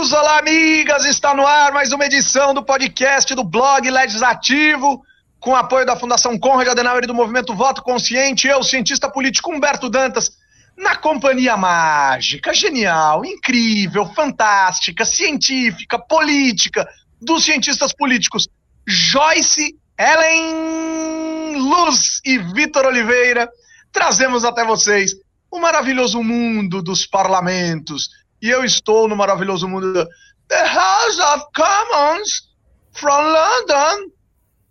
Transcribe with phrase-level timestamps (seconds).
[0.00, 5.02] amigos, olá amigas, está no ar mais uma edição do podcast do blog Legislativo,
[5.38, 9.90] com apoio da Fundação Conrad Adenauer e do Movimento Voto Consciente, eu, cientista político Humberto
[9.90, 10.38] Dantas,
[10.74, 16.88] na companhia mágica, genial, incrível, fantástica, científica, política,
[17.20, 18.48] dos cientistas políticos
[18.88, 23.50] Joyce, Ellen Luz e Vitor Oliveira,
[23.92, 25.14] trazemos até vocês
[25.50, 28.08] o maravilhoso mundo dos parlamentos,
[28.40, 30.08] e eu estou no maravilhoso mundo do
[30.48, 32.48] The House of Commons
[32.92, 34.10] from London.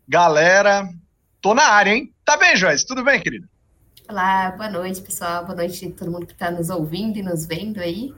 [0.08, 0.90] Galera,
[1.42, 2.14] tô na área, hein?
[2.26, 2.86] Tá bem, Joyce?
[2.86, 3.48] Tudo bem, querida?
[4.10, 5.46] Olá, boa noite, pessoal.
[5.46, 8.14] Boa noite a todo mundo que está nos ouvindo e nos vendo aí.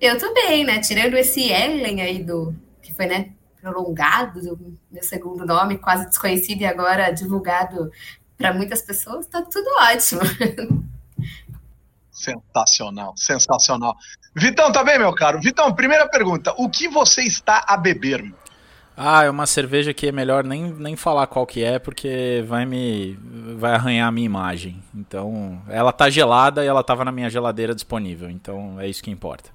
[0.00, 0.80] Eu tô bem, né?
[0.80, 3.30] Tirando esse Ellen aí do que foi, né,
[3.60, 7.90] prolongado, do meu segundo nome, quase desconhecido e agora divulgado
[8.36, 10.20] para muitas pessoas, tá tudo ótimo.
[12.24, 13.96] Sensacional, sensacional.
[14.34, 15.40] Vitão, tá bem, meu caro?
[15.40, 18.32] Vitão, primeira pergunta: o que você está a beber?
[18.96, 22.64] Ah, é uma cerveja que é melhor nem, nem falar qual que é, porque vai
[22.64, 23.18] me
[23.56, 24.82] vai arranhar a minha imagem.
[24.94, 28.30] Então, ela tá gelada e ela tava na minha geladeira disponível.
[28.30, 29.50] Então, é isso que importa.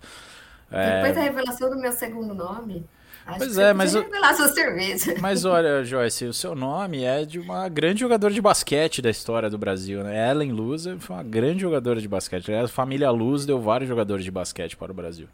[0.70, 1.14] Depois é...
[1.14, 2.86] da revelação do meu segundo nome,
[3.30, 3.94] Acho pois é, mas.
[3.94, 5.14] Revelar sua cerveja.
[5.22, 9.50] Mas olha, Joyce, o seu nome é de uma grande jogadora de basquete da história
[9.50, 10.32] do Brasil, né?
[10.32, 12.52] Ellen Luz foi uma grande jogadora de basquete.
[12.52, 15.28] A família Luz deu vários jogadores de basquete para o Brasil.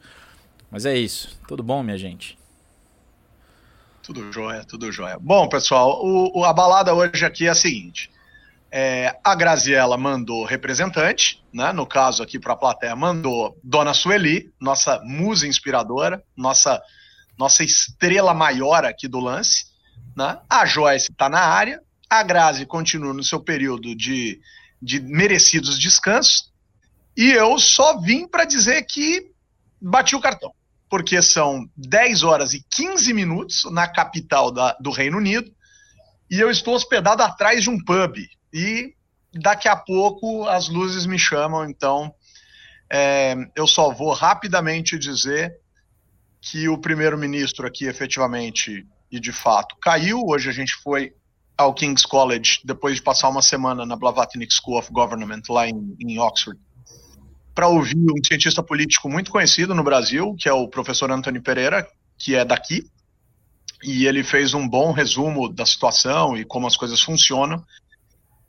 [0.69, 1.39] Mas é isso.
[1.47, 2.37] Tudo bom, minha gente?
[4.03, 5.17] Tudo jóia, tudo jóia.
[5.19, 8.11] Bom, pessoal, o, o, a balada hoje aqui é a seguinte.
[8.69, 11.71] É, a Graziella mandou representante, né?
[11.71, 16.81] No caso aqui para a plateia, mandou Dona Sueli, nossa musa inspiradora, nossa
[17.37, 19.65] nossa estrela maior aqui do lance.
[20.15, 20.39] Né?
[20.49, 24.39] A Joyce está na área, a Grazi continua no seu período de,
[24.81, 26.51] de merecidos descansos,
[27.17, 29.31] e eu só vim para dizer que
[29.81, 30.53] bati o cartão,
[30.89, 35.51] porque são 10 horas e 15 minutos na capital da, do Reino Unido,
[36.29, 38.17] e eu estou hospedado atrás de um pub,
[38.53, 38.93] e
[39.33, 42.13] daqui a pouco as luzes me chamam, então
[42.91, 45.59] é, eu só vou rapidamente dizer
[46.45, 50.21] que o primeiro-ministro aqui efetivamente e de fato caiu.
[50.27, 51.11] Hoje a gente foi
[51.57, 55.95] ao King's College depois de passar uma semana na Blavatnik School of Government lá em,
[55.99, 56.59] em Oxford
[57.55, 61.87] para ouvir um cientista político muito conhecido no Brasil, que é o professor Antônio Pereira,
[62.17, 62.85] que é daqui,
[63.81, 67.63] e ele fez um bom resumo da situação e como as coisas funcionam.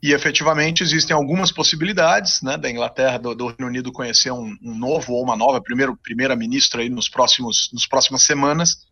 [0.01, 4.77] E efetivamente existem algumas possibilidades né, da Inglaterra, do, do Reino Unido conhecer um, um,
[4.77, 8.85] novo ou uma nova primeiro, primeira ministra aí nos próximos nos próximas semanas,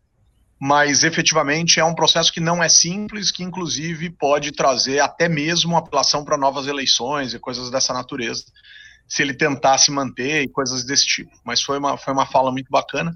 [0.60, 5.78] mas efetivamente é um processo que não é simples, que inclusive pode trazer até mesmo
[5.78, 8.46] apelação para novas eleições e coisas dessa natureza,
[9.08, 11.32] se ele tentar se manter e coisas desse tipo.
[11.44, 13.14] Mas foi uma, foi uma fala muito bacana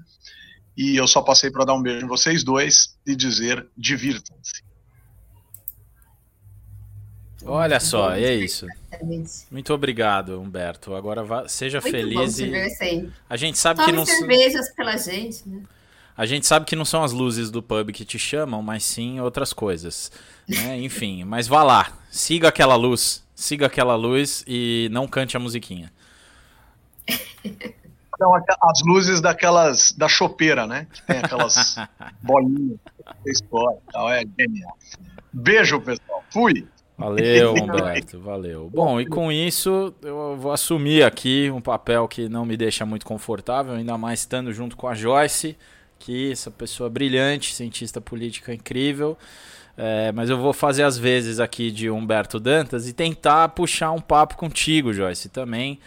[0.76, 4.69] e eu só passei para dar um beijo em vocês dois e dizer divirtam-se.
[7.46, 8.66] Olha só, é isso.
[9.50, 10.94] Muito obrigado, Humberto.
[10.94, 14.96] Agora vá, seja Muito feliz bom e a gente sabe Tome que não cervejas pela
[14.96, 15.62] gente, né?
[16.16, 19.20] A gente sabe que não são as luzes do pub que te chamam, mas sim
[19.20, 20.12] outras coisas.
[20.46, 20.76] Né?
[20.84, 25.90] Enfim, mas vá lá, siga aquela luz, siga aquela luz e não cante a musiquinha.
[28.18, 30.86] São as luzes daquelas da chopeira, né?
[30.92, 31.76] Que tem aquelas
[32.20, 32.78] bolinhas,
[33.24, 34.76] história, tal, é genial.
[35.32, 36.22] Beijo, pessoal.
[36.30, 36.68] Fui.
[37.00, 38.68] Valeu, Humberto, valeu.
[38.70, 43.06] Bom, e com isso eu vou assumir aqui um papel que não me deixa muito
[43.06, 45.56] confortável, ainda mais estando junto com a Joyce,
[45.98, 49.16] que essa pessoa brilhante, cientista política incrível.
[49.78, 54.00] É, mas eu vou fazer as vezes aqui de Humberto Dantas e tentar puxar um
[54.00, 55.78] papo contigo, Joyce, também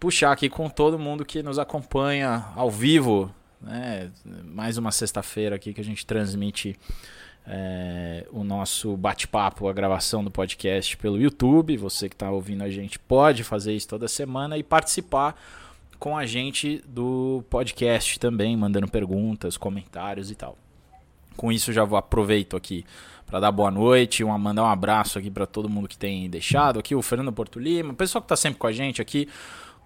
[0.00, 4.10] puxar aqui com todo mundo que nos acompanha ao vivo, né?
[4.44, 6.74] Mais uma sexta-feira aqui que a gente transmite
[7.46, 11.76] é, o nosso bate-papo, a gravação do podcast pelo YouTube.
[11.76, 15.38] Você que está ouvindo a gente pode fazer isso toda semana e participar
[15.98, 20.58] com a gente do podcast também, mandando perguntas, comentários e tal.
[21.36, 22.84] Com isso, já vou aproveito aqui
[23.26, 26.78] para dar boa noite, uma, mandar um abraço aqui para todo mundo que tem deixado
[26.78, 29.28] aqui, o Fernando Porto Lima, o pessoal que está sempre com a gente aqui,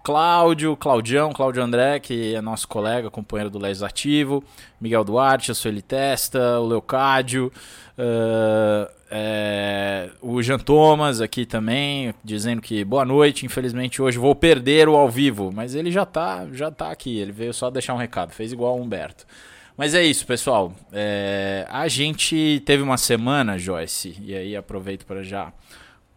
[0.03, 4.43] Cláudio, Claudião, Cláudio André, que é nosso colega, companheiro do Legislativo,
[4.79, 7.51] Miguel Duarte, a Sueli Testa, o Leocádio,
[7.97, 14.87] uh, é, o Jean Thomas aqui também, dizendo que boa noite, infelizmente hoje vou perder
[14.87, 17.97] o ao vivo, mas ele já tá, já tá aqui, ele veio só deixar um
[17.97, 19.25] recado, fez igual o Humberto.
[19.75, 20.73] Mas é isso, pessoal.
[20.91, 25.53] É, a gente teve uma semana, Joyce, e aí aproveito para já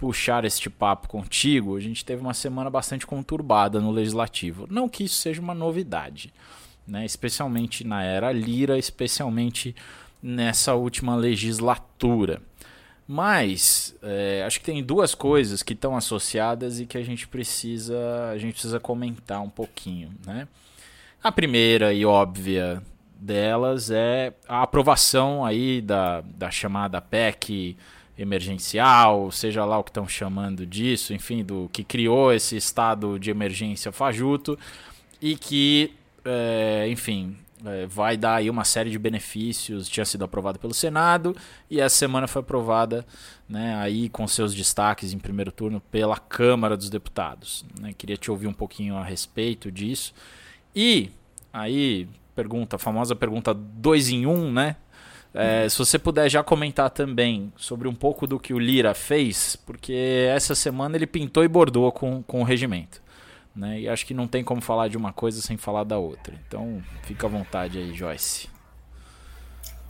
[0.03, 4.67] puxar este papo contigo, a gente teve uma semana bastante conturbada no legislativo.
[4.69, 6.35] Não que isso seja uma novidade,
[6.85, 7.05] né?
[7.05, 9.77] especialmente na era Lira, especialmente
[10.21, 12.43] nessa última legislatura.
[13.07, 17.97] Mas é, acho que tem duas coisas que estão associadas e que a gente precisa
[18.33, 20.49] a gente precisa comentar um pouquinho, né?
[21.23, 22.83] A primeira e óbvia
[23.15, 27.77] delas é a aprovação aí da, da chamada PEC
[28.17, 33.31] emergencial, seja lá o que estão chamando disso, enfim, do que criou esse estado de
[33.31, 34.59] emergência fajuto
[35.21, 35.95] e que,
[36.25, 39.89] é, enfim, é, vai dar aí uma série de benefícios.
[39.89, 41.37] Tinha sido aprovado pelo Senado
[41.71, 43.07] e essa semana foi aprovada,
[43.49, 47.65] né, aí com seus destaques em primeiro turno pela Câmara dos Deputados.
[47.81, 47.93] Né?
[47.97, 50.13] Queria te ouvir um pouquinho a respeito disso.
[50.75, 51.11] E
[51.53, 54.77] aí, pergunta, a famosa pergunta 2 em 1, um, né?
[55.35, 59.57] É, se você puder já comentar também sobre um pouco do que o Lira fez,
[59.57, 63.01] porque essa semana ele pintou e bordou com, com o regimento.
[63.55, 63.81] Né?
[63.81, 66.35] E acho que não tem como falar de uma coisa sem falar da outra.
[66.47, 68.49] Então, fica à vontade aí, Joyce.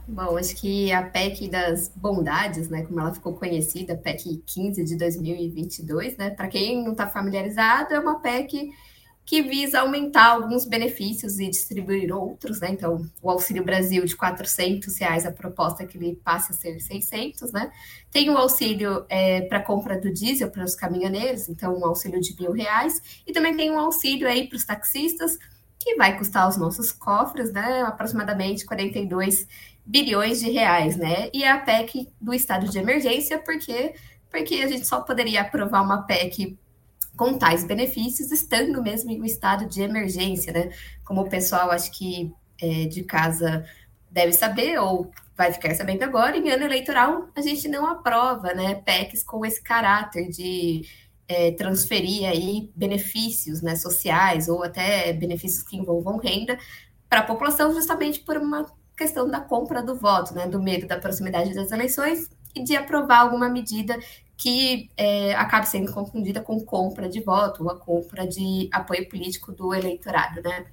[0.06, 4.96] Bom, acho que a PEC das bondades, né, como ela ficou conhecida, PEC 15 de
[4.96, 8.72] 2022, né, para quem não está familiarizado, é uma PEC
[9.24, 12.70] que visa aumentar alguns benefícios e distribuir outros, né?
[12.70, 16.80] Então, o Auxílio Brasil de 400 reais, a proposta é que ele passe a ser
[16.80, 17.70] 600, né?
[18.10, 22.34] Tem o auxílio é, para compra do diesel para os caminhoneiros, então um auxílio de
[22.38, 25.38] mil reais, e também tem um auxílio aí para os taxistas,
[25.78, 27.82] que vai custar aos nossos cofres, né?
[27.82, 29.46] Aproximadamente 42
[29.84, 31.30] bilhões de reais, né?
[31.32, 33.94] E a PEC do estado de emergência, porque
[34.30, 36.56] porque a gente só poderia aprovar uma PEC
[37.16, 40.70] com tais benefícios, estando mesmo em um estado de emergência, né?
[41.04, 43.64] Como o pessoal acho que é, de casa
[44.10, 48.74] deve saber, ou vai ficar sabendo agora, em ano eleitoral a gente não aprova, né?
[48.76, 50.82] PECs com esse caráter de
[51.28, 56.58] é, transferir aí benefícios né, sociais ou até benefícios que envolvam renda
[57.08, 58.66] para a população, justamente por uma
[58.96, 60.46] questão da compra do voto, né?
[60.46, 63.98] Do medo da proximidade das eleições e de aprovar alguma medida
[64.42, 65.34] que é,
[65.64, 70.66] sendo confundida com compra de voto ou a compra de apoio político do eleitorado, né?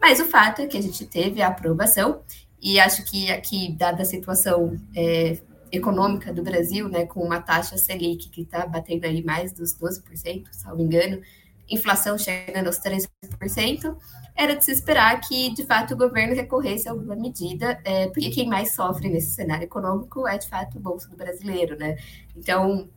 [0.00, 2.22] Mas o fato é que a gente teve a aprovação
[2.60, 5.38] e acho que aqui, dada a situação é,
[5.70, 10.48] econômica do Brasil, né, com uma taxa Selic que está batendo aí mais dos 12%,
[10.50, 11.22] se não me engano,
[11.70, 13.96] inflação chegando aos 13%,
[14.34, 18.30] era de se esperar que, de fato, o governo recorresse a alguma medida, é, porque
[18.30, 21.96] quem mais sofre nesse cenário econômico é, de fato, o bolso do brasileiro, né?
[22.36, 22.88] Então,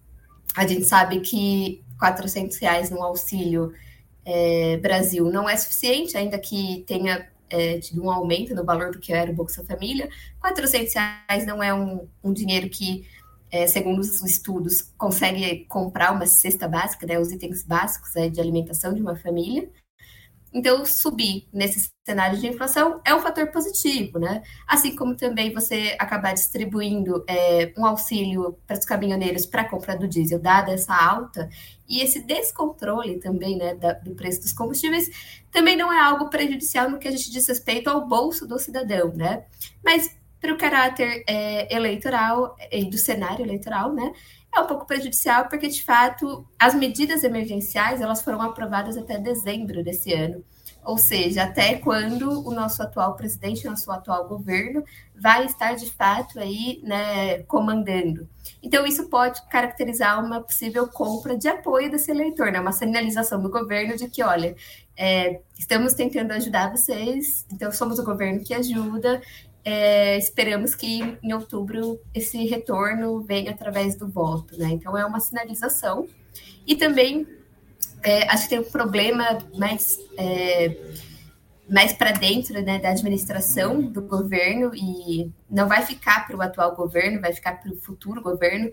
[0.57, 3.73] a gente sabe que 400 reais no auxílio
[4.25, 8.97] é, Brasil não é suficiente, ainda que tenha é, tido um aumento no valor do
[8.97, 10.09] que era o Bolsa Família.
[10.41, 13.07] 400 reais não é um, um dinheiro que,
[13.51, 18.41] é, segundo os estudos, consegue comprar uma cesta básica, né, os itens básicos é, de
[18.41, 19.69] alimentação de uma família.
[20.57, 24.41] Então, subir nesse cenário de inflação é um fator positivo, né?
[24.67, 29.95] Assim como também você acabar distribuindo é, um auxílio para os caminhoneiros para a compra
[29.95, 31.47] do diesel, dada essa alta,
[31.87, 35.07] e esse descontrole também, né, da, do preço dos combustíveis,
[35.51, 39.13] também não é algo prejudicial no que a gente diz respeito ao bolso do cidadão,
[39.13, 39.45] né?
[39.85, 44.11] Mas para o caráter é, eleitoral e do cenário eleitoral, né?
[44.57, 49.83] É um pouco prejudicial porque, de fato, as medidas emergenciais elas foram aprovadas até dezembro
[49.83, 50.43] desse ano.
[50.83, 56.39] Ou seja, até quando o nosso atual presidente, nosso atual governo vai estar de fato
[56.39, 58.25] aí, né, comandando.
[58.63, 62.59] Então, isso pode caracterizar uma possível compra de apoio desse eleitor, né?
[62.61, 64.55] Uma sinalização do governo de que, olha,
[64.95, 69.21] é, estamos tentando ajudar vocês, então somos o governo que ajuda,
[69.69, 74.69] é, esperamos que em outubro esse retorno venha através do voto, né?
[74.69, 76.07] Então é uma sinalização.
[76.65, 77.27] E também
[78.01, 80.73] é, acho que tem um problema mais, é,
[81.69, 86.73] mais para dentro né, da administração do governo e não vai ficar para o atual
[86.73, 88.71] governo, vai ficar para o futuro governo,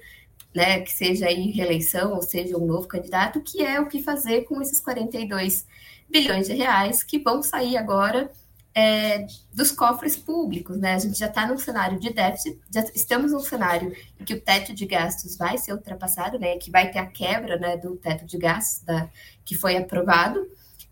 [0.55, 4.43] né, que seja em reeleição ou seja um novo candidato, que é o que fazer
[4.43, 5.67] com esses 42
[6.09, 8.31] bilhões de reais que vão sair agora
[8.75, 10.95] é, dos cofres públicos, né?
[10.95, 14.41] A gente já está num cenário de déficit, já estamos num cenário em que o
[14.41, 16.57] teto de gastos vai ser ultrapassado, né?
[16.57, 19.09] Que vai ter a quebra né, do teto de gastos da,
[19.45, 20.45] que foi aprovado.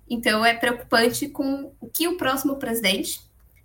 [0.09, 3.21] Então é preocupante com o que o próximo presidente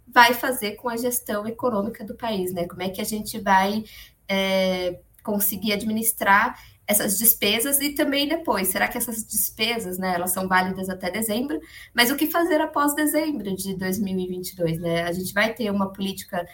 [0.08, 2.66] vai fazer com a gestão econômica do país, né?
[2.66, 3.84] Como é que a gente vai
[4.28, 10.48] é, conseguir administrar essas despesas e também depois, será que essas despesas, né, elas são
[10.48, 11.60] válidas até dezembro?
[11.94, 15.04] Mas o que fazer após dezembro de 2022, né?
[15.04, 16.48] A gente vai ter uma política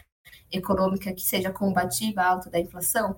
[0.51, 3.15] econômica que seja combativa à alta da inflação,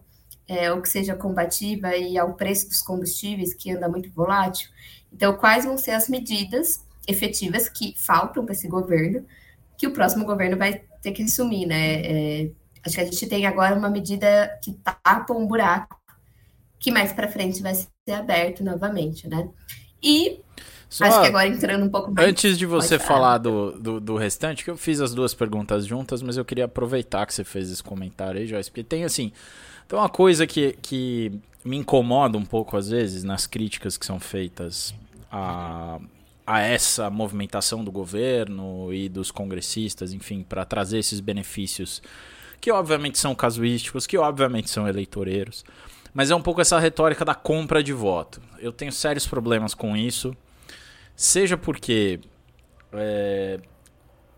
[0.48, 4.70] é, ou que seja combativa e ao preço dos combustíveis que anda muito volátil.
[5.12, 9.26] Então, quais vão ser as medidas efetivas que faltam para esse governo
[9.78, 12.02] que o próximo governo vai ter que assumir, né?
[12.02, 12.52] É,
[12.86, 16.05] acho que a gente tem agora uma medida que tapa um buraco
[16.80, 19.50] que mais para frente vai ser aberto novamente, né?
[20.02, 20.40] E
[20.90, 22.28] só acho que agora entrando um pouco mais.
[22.28, 26.22] Antes de você falar do, do, do, restante, que eu fiz as duas perguntas juntas,
[26.22, 29.32] mas eu queria aproveitar que você fez esse comentário aí, Joyce, porque tem assim.
[29.88, 31.32] Tem uma coisa que, que
[31.64, 34.96] me incomoda um pouco às vezes nas críticas que são feitas
[35.32, 36.00] a,
[36.46, 42.02] a essa movimentação do governo e dos congressistas, enfim, para trazer esses benefícios
[42.62, 45.64] que obviamente são casuísticos, que obviamente são eleitoreiros.
[46.16, 48.42] Mas é um pouco essa retórica da compra de voto.
[48.58, 50.34] Eu tenho sérios problemas com isso.
[51.14, 52.22] Seja porque.
[52.94, 53.60] É,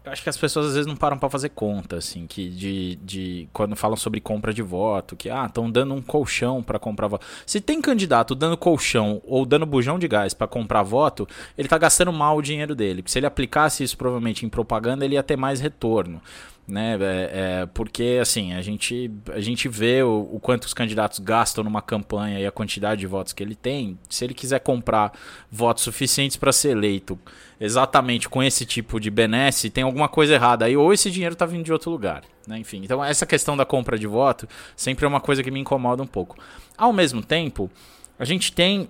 [0.03, 3.49] acho que as pessoas às vezes não param para fazer conta, assim, que de, de
[3.53, 7.27] quando falam sobre compra de voto, que ah, estão dando um colchão para comprar voto.
[7.45, 11.77] Se tem candidato dando colchão ou dando bujão de gás para comprar voto, ele tá
[11.77, 13.03] gastando mal o dinheiro dele.
[13.03, 16.19] Porque se ele aplicasse isso provavelmente em propaganda, ele ia ter mais retorno
[16.67, 16.97] né?
[16.99, 21.63] É, é, porque assim a gente a gente vê o, o, quanto os candidatos gastam
[21.63, 23.97] numa campanha e a quantidade de votos que ele tem.
[24.09, 25.13] Se ele quiser comprar
[25.49, 27.17] votos suficientes para ser eleito
[27.59, 31.45] exatamente com esse tipo de benesse, tem alguma coisa errada aí ou esse dinheiro está
[31.45, 32.59] vindo de outro lugar, né?
[32.59, 36.03] Enfim, então essa questão da compra de voto sempre é uma coisa que me incomoda
[36.03, 36.37] um pouco.
[36.77, 37.71] Ao mesmo tempo,
[38.19, 38.89] a gente tem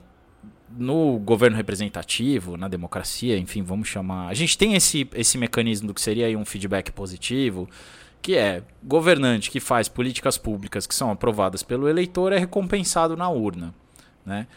[0.69, 4.27] no governo representativo, na democracia, enfim, vamos chamar.
[4.27, 7.69] A gente tem esse, esse mecanismo do que seria um feedback positivo,
[8.21, 13.29] que é governante que faz políticas públicas que são aprovadas pelo eleitor é recompensado na
[13.29, 13.74] urna.
[14.25, 14.47] Né?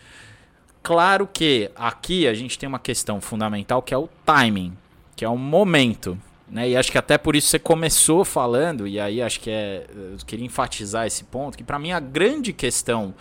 [0.83, 4.76] Claro que aqui a gente tem uma questão fundamental que é o timing,
[5.14, 6.19] que é o momento.
[6.49, 6.71] Né?
[6.71, 9.87] E acho que até por isso você começou falando, e aí acho que é.
[9.95, 13.14] Eu queria enfatizar esse ponto, que para mim a grande questão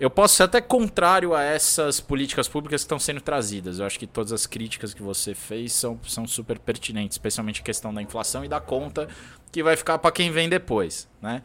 [0.00, 3.78] eu posso ser até contrário a essas políticas públicas que estão sendo trazidas.
[3.78, 7.64] Eu acho que todas as críticas que você fez são, são super pertinentes, especialmente a
[7.64, 9.06] questão da inflação e da conta
[9.52, 11.42] que vai ficar para quem vem depois, né?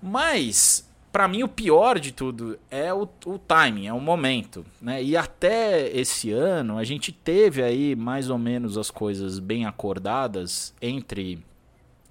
[0.00, 5.02] Mas para mim o pior de tudo é o, o timing, é o momento, né?
[5.02, 10.72] E até esse ano a gente teve aí mais ou menos as coisas bem acordadas
[10.80, 11.44] entre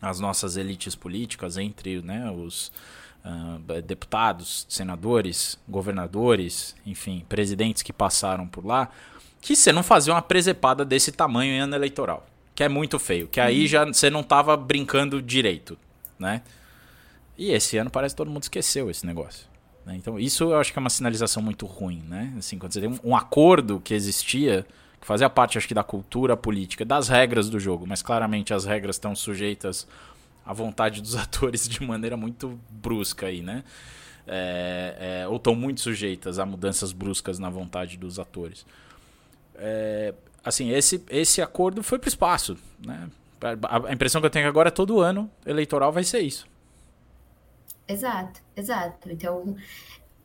[0.01, 2.71] as nossas elites políticas, entre né, os
[3.25, 8.89] uh, deputados, senadores, governadores, enfim, presidentes que passaram por lá,
[9.41, 12.25] que você não fazia uma presepada desse tamanho em ano eleitoral.
[12.53, 13.27] Que é muito feio.
[13.27, 13.67] Que aí uhum.
[13.67, 15.77] já você não tava brincando direito,
[16.17, 16.41] né?
[17.37, 19.45] E esse ano parece que todo mundo esqueceu esse negócio.
[19.85, 19.95] Né?
[19.95, 22.33] Então, isso eu acho que é uma sinalização muito ruim, né?
[22.37, 24.65] Assim, quando você tem um, um acordo que existia,
[25.01, 28.63] que fazia parte, acho que, da cultura política, das regras do jogo, mas claramente as
[28.63, 29.85] regras estão sujeitas
[30.45, 33.63] a vontade dos atores de maneira muito brusca aí, né?
[34.27, 38.65] É, é, ou estão muito sujeitas a mudanças bruscas na vontade dos atores.
[39.55, 42.57] É, assim, esse, esse acordo foi para o espaço.
[42.83, 43.09] Né?
[43.41, 46.47] A, impressão que eu tenho agora é todo ano eleitoral vai ser isso.
[47.87, 49.11] Exato, exato.
[49.11, 49.55] Então,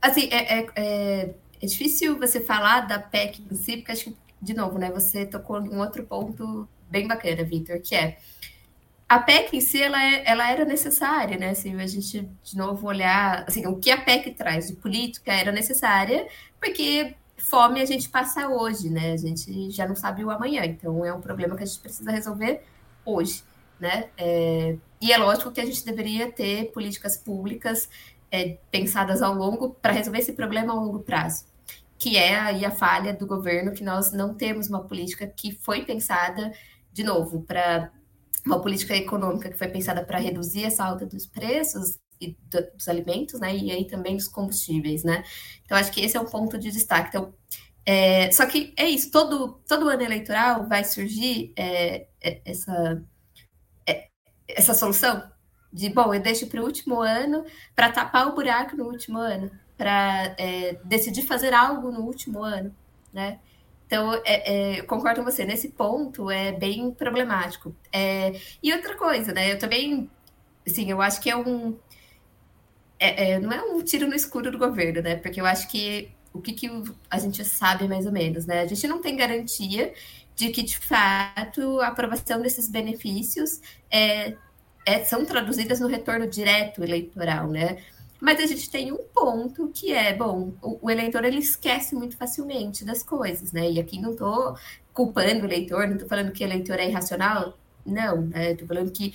[0.01, 4.17] assim, é, é, é, é difícil você falar da PEC em si, porque acho que,
[4.41, 8.19] de novo, né, você tocou em um outro ponto bem bacana, Vitor, que é
[9.11, 11.53] a PEC em si ela, é, ela era necessária, né?
[11.53, 15.51] Se a gente de novo olhar, assim, o que a PEC traz de política era
[15.51, 16.29] necessária,
[16.61, 19.13] porque fome a gente passa hoje, né?
[19.13, 22.09] A gente já não sabe o amanhã, então é um problema que a gente precisa
[22.13, 22.63] resolver
[23.05, 23.43] hoje,
[23.81, 24.11] né?
[24.17, 27.89] É, e é lógico que a gente deveria ter políticas públicas
[28.31, 31.47] é, pensadas ao longo para resolver esse problema a longo prazo,
[31.99, 35.85] que é aí a falha do governo que nós não temos uma política que foi
[35.85, 36.53] pensada
[36.93, 37.91] de novo para
[38.45, 43.41] uma política econômica que foi pensada para reduzir essa alta dos preços e dos alimentos,
[43.41, 45.25] né, e aí também dos combustíveis, né.
[45.65, 47.09] Então acho que esse é um ponto de destaque.
[47.09, 47.35] Então,
[47.85, 49.11] é, só que é isso.
[49.11, 53.03] Todo todo ano eleitoral vai surgir é, é, essa
[53.87, 54.09] é,
[54.49, 55.23] essa solução
[55.73, 57.45] de bom, eu deixo para o último ano
[57.75, 62.75] para tapar o buraco no último ano, para é, decidir fazer algo no último ano,
[63.13, 63.41] né?
[63.91, 67.75] Então, é, é, concordo com você, nesse ponto é bem problemático.
[67.93, 69.53] É, e outra coisa, né?
[69.53, 70.09] Eu também,
[70.65, 71.77] assim, eu acho que é um.
[73.01, 75.17] É, é, não é um tiro no escuro do governo, né?
[75.17, 76.71] Porque eu acho que o que, que
[77.11, 78.61] a gente sabe mais ou menos, né?
[78.61, 79.93] A gente não tem garantia
[80.37, 84.37] de que, de fato, a aprovação desses benefícios é,
[85.05, 87.79] são traduzidas no retorno direto eleitoral, né?
[88.21, 92.17] Mas a gente tem um ponto que é, bom, o, o eleitor ele esquece muito
[92.17, 93.71] facilmente das coisas, né?
[93.71, 94.57] E aqui não estou
[94.93, 98.53] culpando o eleitor, não estou falando que o eleitor é irracional, não, né?
[98.53, 99.15] Estou falando que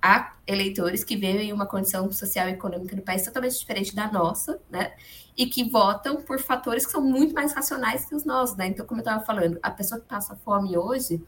[0.00, 4.10] há eleitores que vivem em uma condição social e econômica no país totalmente diferente da
[4.10, 4.92] nossa, né?
[5.36, 8.68] E que votam por fatores que são muito mais racionais que os nossos, né?
[8.68, 11.20] Então, como eu estava falando, a pessoa que passa fome hoje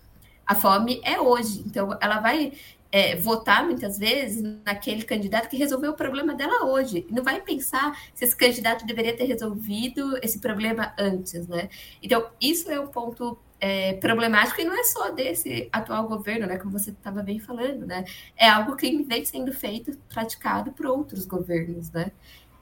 [0.46, 1.62] A fome é hoje.
[1.66, 2.52] Então, ela vai
[2.90, 7.06] é, votar muitas vezes naquele candidato que resolveu o problema dela hoje.
[7.10, 11.68] Não vai pensar se esse candidato deveria ter resolvido esse problema antes, né?
[12.02, 16.58] Então, isso é um ponto é, problemático e não é só desse atual governo, né?
[16.58, 18.04] Como você estava bem falando, né?
[18.36, 22.12] É algo que vem sendo feito, praticado por outros governos, né?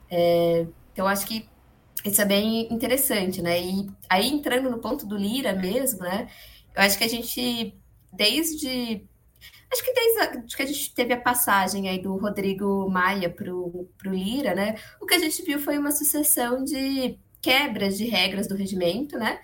[0.09, 1.47] É, então, acho que
[2.03, 3.59] isso é bem interessante, né?
[3.61, 6.27] E aí, entrando no ponto do Lira mesmo, né?
[6.75, 7.75] Eu acho que a gente,
[8.13, 9.03] desde
[9.71, 13.53] Acho que desde a, que a gente teve a passagem aí do Rodrigo Maia para
[13.53, 14.75] o Lira, né?
[15.01, 19.39] O que a gente viu foi uma sucessão de quebras de regras do regimento, né?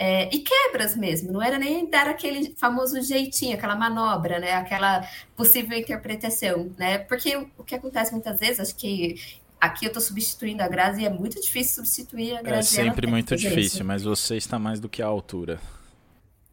[0.00, 4.52] É, e quebras mesmo, não era nem dar aquele famoso jeitinho, aquela manobra, né?
[4.52, 5.06] Aquela
[5.36, 6.98] possível interpretação, né?
[6.98, 9.16] Porque o que acontece muitas vezes, acho que
[9.60, 12.80] aqui eu estou substituindo a Grazi e é muito difícil substituir a Grazi.
[12.80, 15.60] É sempre muito difícil, mas você está mais do que a altura.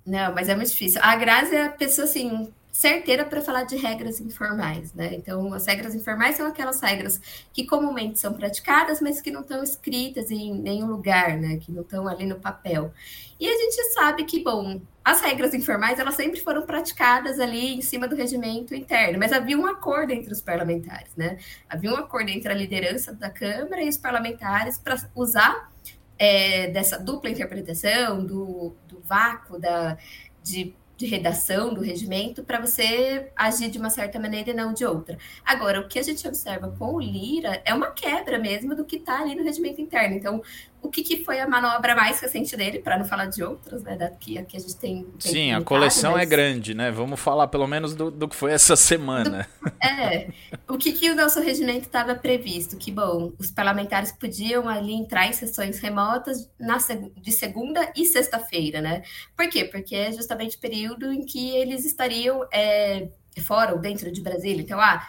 [0.03, 0.99] Não, mas é muito difícil.
[1.03, 5.13] A Grazi é a pessoa assim certeira para falar de regras informais, né?
[5.13, 7.21] Então, as regras informais são aquelas regras
[7.53, 11.55] que comumente são praticadas, mas que não estão escritas em nenhum lugar, né?
[11.55, 12.93] Que não estão ali no papel.
[13.39, 17.81] E a gente sabe que, bom, as regras informais, elas sempre foram praticadas ali em
[17.81, 21.37] cima do regimento interno, mas havia um acordo entre os parlamentares, né?
[21.69, 25.71] Havia um acordo entre a liderança da Câmara e os parlamentares para usar
[26.19, 29.97] é, dessa dupla interpretação, do, do vácuo, da,
[30.43, 34.85] de de redação do regimento para você agir de uma certa maneira e não de
[34.85, 35.17] outra.
[35.43, 38.97] Agora, o que a gente observa com o Lira é uma quebra mesmo do que
[38.97, 40.15] está ali no regimento interno.
[40.15, 40.41] Então,
[40.85, 43.95] o que, que foi a manobra mais recente dele, para não falar de outras, né?
[43.95, 45.03] Daqui aqui a gente tem.
[45.03, 46.23] tem Sim, a coleção é mas...
[46.23, 46.91] é grande, né?
[46.91, 49.47] Vamos falar pelo menos do, do que foi essa semana.
[49.61, 50.29] Do, é.
[50.67, 52.77] O que, que o nosso regimento estava previsto?
[52.77, 56.77] Que, bom, os parlamentares podiam ali entrar em sessões remotas na,
[57.17, 59.03] de segunda e sexta-feira, né?
[59.35, 59.65] Por quê?
[59.65, 63.09] Porque é justamente o período em que eles estariam é,
[63.41, 64.61] fora ou dentro de Brasília.
[64.61, 65.05] Então, ah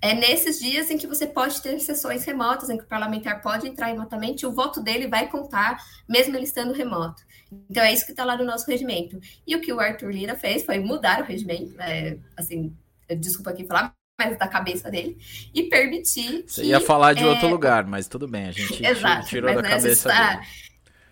[0.00, 3.66] é nesses dias em que você pode ter sessões remotas, em que o parlamentar pode
[3.66, 7.22] entrar remotamente, o voto dele vai contar, mesmo ele estando remoto.
[7.68, 9.18] Então é isso que está lá no nosso regimento.
[9.46, 12.72] E o que o Arthur Lira fez foi mudar o regimento, é, assim,
[13.18, 15.16] desculpa aqui falar, mas da cabeça dele,
[15.54, 16.44] e permitir.
[16.46, 17.26] Você que, ia falar de é...
[17.26, 20.34] outro lugar, mas tudo bem, a gente Exato, tirou da cabeça tá...
[20.34, 20.46] dele.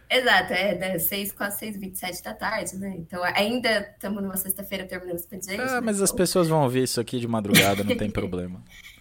[0.08, 2.94] Exato, é das 6, quase 6, 27 da tarde, né?
[2.96, 5.60] Então ainda estamos numa sexta-feira terminando o expediente.
[5.60, 5.80] Ah, né?
[5.80, 6.04] mas então...
[6.04, 8.62] as pessoas vão ouvir isso aqui de madrugada, não tem problema.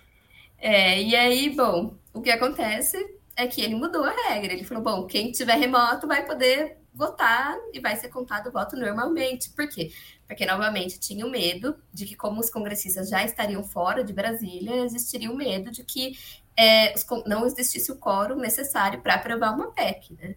[0.57, 2.97] É, e aí, bom, o que acontece
[3.35, 4.53] é que ele mudou a regra.
[4.53, 8.75] Ele falou: bom, quem tiver remoto vai poder votar e vai ser contado o voto
[8.75, 9.49] normalmente.
[9.49, 9.91] Por quê?
[10.25, 14.83] Porque, novamente, tinha o medo de que, como os congressistas já estariam fora de Brasília,
[14.83, 16.17] existiria o medo de que
[16.57, 16.93] é,
[17.27, 20.35] não existisse o quórum necessário para aprovar uma PEC, né?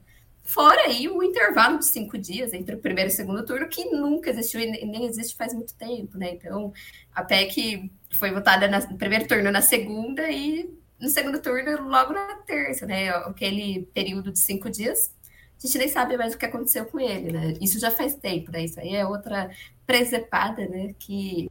[0.49, 3.85] Fora aí o intervalo de cinco dias entre o primeiro e o segundo turno, que
[3.85, 6.33] nunca existiu e nem existe faz muito tempo, né?
[6.33, 6.73] Então,
[7.15, 12.37] a PEC foi votada no primeiro turno na segunda e no segundo turno logo na
[12.47, 13.11] terça, né?
[13.11, 15.15] Aquele período de cinco dias,
[15.63, 17.53] a gente nem sabe mais o que aconteceu com ele, né?
[17.61, 18.65] Isso já faz tempo, né?
[18.65, 19.51] Isso aí é outra
[19.87, 20.95] presepada, né?
[20.99, 21.47] Que,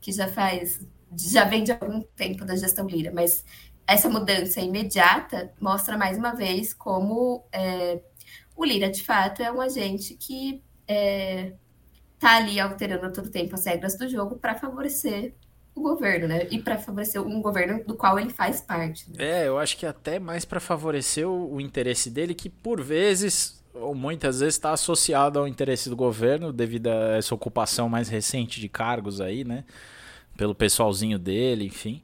[0.00, 0.86] que já faz,
[1.18, 3.44] já vem de algum tempo da gestão Lira, mas
[3.88, 8.00] essa mudança imediata mostra mais uma vez como é,
[8.56, 11.52] o Lira, de fato, é um agente que é,
[12.18, 15.34] tá ali alterando a todo tempo as regras do jogo para favorecer
[15.74, 16.48] o governo, né?
[16.50, 19.10] E para favorecer um governo do qual ele faz parte.
[19.10, 19.42] Né?
[19.42, 23.62] É, eu acho que até mais para favorecer o, o, interesse dele, que por vezes,
[23.74, 28.58] ou muitas vezes, está associado ao interesse do governo, devido a essa ocupação mais recente
[28.58, 29.64] de cargos aí, né?
[30.34, 32.02] Pelo pessoalzinho dele, enfim.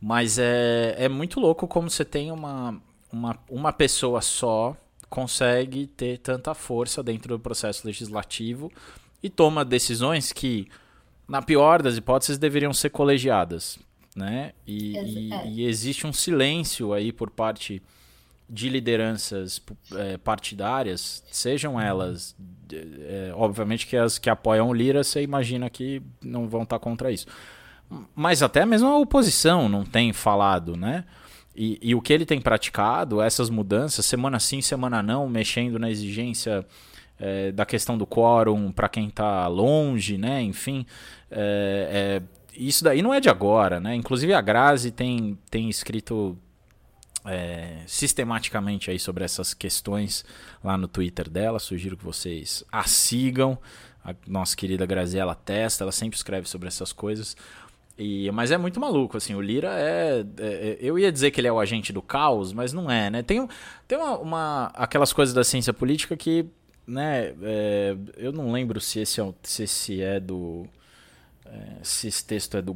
[0.00, 2.80] Mas é, é muito louco como você tem uma,
[3.12, 4.74] uma, uma pessoa só
[5.10, 8.72] consegue ter tanta força dentro do processo legislativo
[9.20, 10.68] e toma decisões que,
[11.28, 13.78] na pior das hipóteses, deveriam ser colegiadas.
[14.14, 14.52] Né?
[14.66, 15.48] E, e, é.
[15.48, 17.82] e existe um silêncio aí por parte
[18.48, 19.62] de lideranças
[19.94, 22.34] é, partidárias, sejam elas,
[22.72, 27.12] é, obviamente que as que apoiam o Lira, você imagina que não vão estar contra
[27.12, 27.26] isso.
[28.14, 31.04] Mas até mesmo a oposição não tem falado, né?
[31.62, 35.90] E, e, o que ele tem praticado, essas mudanças, semana sim, semana não, mexendo na
[35.90, 36.66] exigência
[37.18, 40.40] é, da questão do quórum para quem está longe, né?
[40.40, 40.86] Enfim,
[41.30, 42.22] é, é,
[42.56, 43.94] isso daí não é de agora, né?
[43.94, 46.34] Inclusive a Grazi tem, tem escrito
[47.26, 50.24] é, sistematicamente aí sobre essas questões
[50.64, 51.58] lá no Twitter dela.
[51.58, 53.58] Sugiro que vocês a sigam.
[54.02, 57.36] A nossa querida Graziela Testa, ela sempre escreve sobre essas coisas.
[58.02, 61.38] E, mas é muito maluco, assim, o Lira é, é, é, Eu ia dizer que
[61.38, 63.22] ele é o agente do caos, mas não é, né?
[63.22, 63.46] Tem,
[63.86, 66.46] tem uma, uma, aquelas coisas da ciência política que
[66.86, 70.66] né, é, eu não lembro se esse é, se esse é do.
[71.44, 72.74] É, se esse texto é do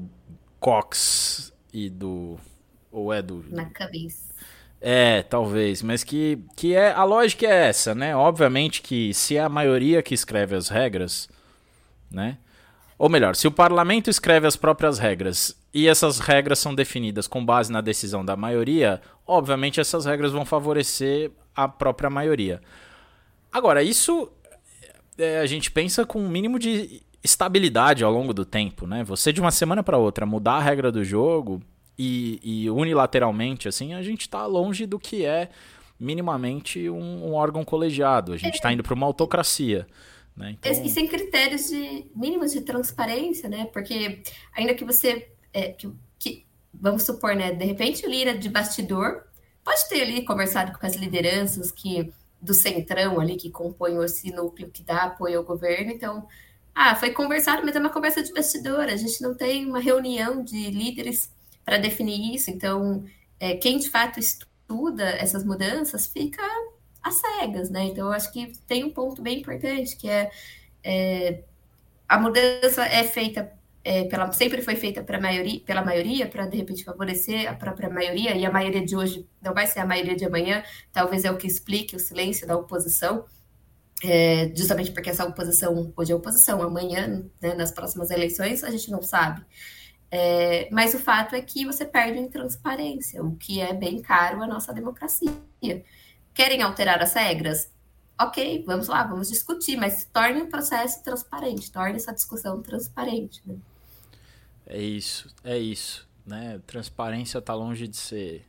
[0.61, 2.39] Cox e do.
[2.93, 3.43] Ou é do.
[3.49, 4.35] Na cabeça.
[4.79, 8.15] É, talvez, mas que, que é a lógica é essa, né?
[8.15, 11.31] Obviamente que se é a maioria que escreve as regras,
[12.11, 12.37] né?
[12.99, 17.45] Ou melhor, se o parlamento escreve as próprias regras e essas regras são definidas com
[17.45, 22.61] base na decisão da maioria, obviamente essas regras vão favorecer a própria maioria.
[23.53, 24.31] Agora, isso
[25.19, 29.03] é, a gente pensa com um mínimo de estabilidade ao longo do tempo, né?
[29.05, 31.63] Você de uma semana para outra mudar a regra do jogo
[31.99, 35.49] e, e unilateralmente, assim, a gente está longe do que é
[35.99, 38.33] minimamente um, um órgão colegiado.
[38.33, 39.87] A gente está indo para uma autocracia.
[40.37, 40.57] Né?
[40.59, 40.73] Então...
[40.73, 43.67] E sem critérios de mínimos de transparência, né?
[43.67, 44.23] Porque
[44.57, 45.29] ainda que você.
[45.53, 47.53] É, que, que, vamos supor, né?
[47.53, 49.23] De repente o Lira de bastidor
[49.63, 54.71] pode ter ali conversado com as lideranças que do centrão ali que compõem esse núcleo
[54.71, 55.91] que dá apoio ao governo.
[55.91, 56.29] Então,
[56.75, 58.81] ah, foi conversado, mas é uma conversa de bastidor.
[58.81, 61.33] A gente não tem uma reunião de líderes
[61.65, 62.51] para definir isso.
[62.51, 63.05] Então,
[63.41, 66.43] é, quem de fato estuda essas mudanças fica
[67.05, 67.85] às cegas, né?
[67.85, 70.31] Então, eu acho que tem um ponto bem importante, que é,
[70.83, 71.45] é
[72.09, 73.53] a mudança é feita
[73.85, 77.91] é, pela, sempre foi feita pra maioria, pela maioria, para de repente favorecer a própria
[77.91, 81.31] maioria, e a maioria de hoje não vai ser a maioria de amanhã, talvez é
[81.31, 83.27] o que explique o silêncio da oposição,
[84.03, 88.91] é, justamente porque essa oposição hoje é oposição, amanhã, né, nas próximas eleições, a gente
[88.91, 89.45] não sabe.
[90.11, 94.43] É, mas o fato é que você perde em transparência, o que é bem caro
[94.43, 95.31] à nossa democracia.
[96.35, 97.73] Querem alterar as regras?
[98.21, 103.41] Ok, vamos lá, vamos discutir, mas torne o processo transparente, torne essa discussão transparente.
[103.47, 103.57] Né?
[104.67, 106.09] É isso, é isso.
[106.27, 106.61] Né?
[106.67, 108.47] Transparência está longe de ser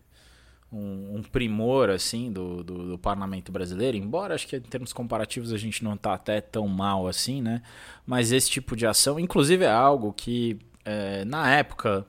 [0.72, 5.54] um, um primor assim do, do, do, parlamento brasileiro, embora acho que em termos comparativos
[5.54, 7.62] a gente não está até tão mal assim, né?
[8.06, 12.06] Mas esse tipo de ação, inclusive, é algo que é, na época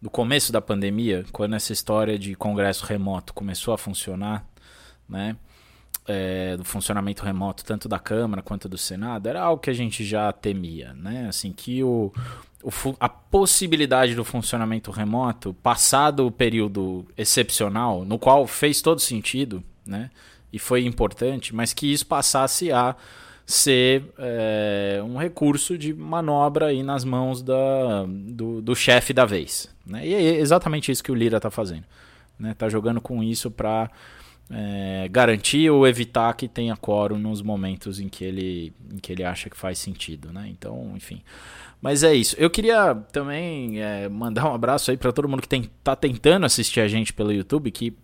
[0.00, 4.46] do começo da pandemia, quando essa história de congresso remoto começou a funcionar,
[5.08, 5.36] né?
[6.08, 10.04] É, do funcionamento remoto tanto da Câmara quanto do Senado era algo que a gente
[10.04, 11.26] já temia, né?
[11.28, 12.12] Assim que o,
[12.62, 19.64] o a possibilidade do funcionamento remoto, passado o período excepcional, no qual fez todo sentido,
[19.84, 20.10] né?
[20.52, 22.94] E foi importante, mas que isso passasse a
[23.46, 29.68] ser é, um recurso de manobra aí nas mãos da, do, do chefe da vez.
[29.86, 30.06] Né?
[30.08, 31.84] E é exatamente isso que o Lira está fazendo.
[32.36, 32.54] Né?
[32.58, 33.88] Tá jogando com isso para
[34.50, 39.24] é, garantir ou evitar que tenha quórum nos momentos em que ele, em que ele
[39.24, 40.32] acha que faz sentido.
[40.32, 40.48] Né?
[40.50, 41.22] Então, enfim.
[41.80, 42.36] Mas é isso.
[42.38, 46.46] Eu queria também é, mandar um abraço aí para todo mundo que tem, tá tentando
[46.46, 47.96] assistir a gente pelo YouTube, que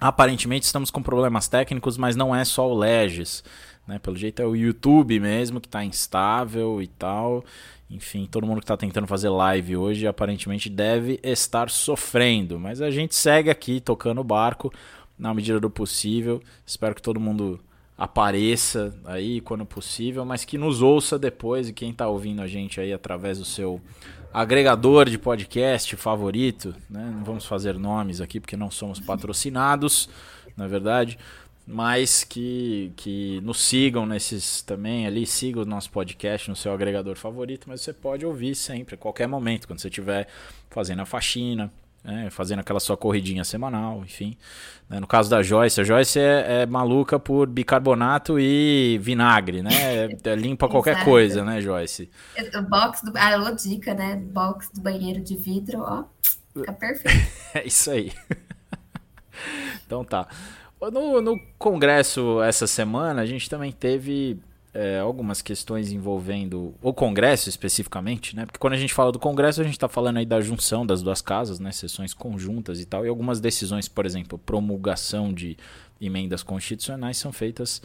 [0.00, 3.42] aparentemente estamos com problemas técnicos, mas não é só o Legis.
[3.86, 3.98] Né?
[3.98, 7.44] Pelo jeito é o YouTube mesmo que está instável e tal.
[7.90, 12.58] Enfim, todo mundo que está tentando fazer live hoje aparentemente deve estar sofrendo.
[12.58, 14.72] Mas a gente segue aqui tocando o barco
[15.18, 16.40] na medida do possível.
[16.66, 17.60] Espero que todo mundo
[17.96, 22.80] apareça aí quando possível, mas que nos ouça depois e quem está ouvindo a gente
[22.80, 23.80] aí através do seu
[24.32, 27.12] agregador de podcast favorito, né?
[27.14, 30.08] Não vamos fazer nomes aqui porque não somos patrocinados,
[30.56, 31.18] na verdade
[31.66, 37.16] mas que, que nos sigam nesses também ali, siga o nosso podcast no seu agregador
[37.16, 40.26] favorito, mas você pode ouvir sempre, a qualquer momento, quando você estiver
[40.70, 41.72] fazendo a faxina,
[42.04, 44.36] né, fazendo aquela sua corridinha semanal, enfim.
[44.88, 49.70] Né, no caso da Joyce, a Joyce é, é, maluca por bicarbonato e vinagre, né?
[49.72, 52.10] É, é limpa qualquer coisa, né, Joyce?
[52.54, 53.12] O box do.
[53.16, 54.16] Ah, dica, né?
[54.16, 56.04] Box do banheiro de vidro, ó.
[56.52, 57.32] Fica perfeito.
[57.54, 58.12] é isso aí.
[59.86, 60.26] então tá.
[60.92, 64.40] No, no Congresso essa semana, a gente também teve
[64.74, 68.46] é, algumas questões envolvendo o Congresso especificamente, né?
[68.46, 71.02] Porque quando a gente fala do Congresso, a gente está falando aí da junção das
[71.02, 71.70] duas casas, né?
[71.72, 73.04] Sessões conjuntas e tal.
[73.04, 75.56] E algumas decisões, por exemplo, promulgação de
[76.00, 77.82] emendas constitucionais são feitas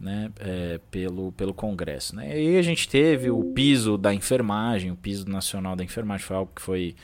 [0.00, 2.16] né, é, pelo, pelo Congresso.
[2.16, 2.28] Né?
[2.28, 6.36] E aí a gente teve o piso da enfermagem, o piso nacional da enfermagem, foi
[6.36, 6.96] algo que foi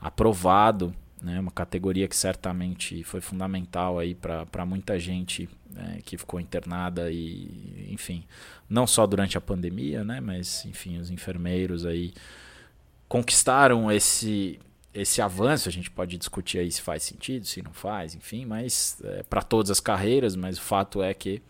[0.00, 1.40] aprovado né?
[1.40, 5.98] Uma categoria que certamente foi fundamental aí para muita gente né?
[6.04, 8.24] que ficou internada e, enfim,
[8.68, 10.20] não só durante a pandemia, né?
[10.20, 12.12] Mas, enfim, os enfermeiros aí
[13.08, 14.60] conquistaram esse
[14.92, 15.68] esse avanço.
[15.68, 19.42] A gente pode discutir aí se faz sentido, se não faz, enfim, mas é, para
[19.42, 20.36] todas as carreiras.
[20.36, 21.42] Mas o fato é que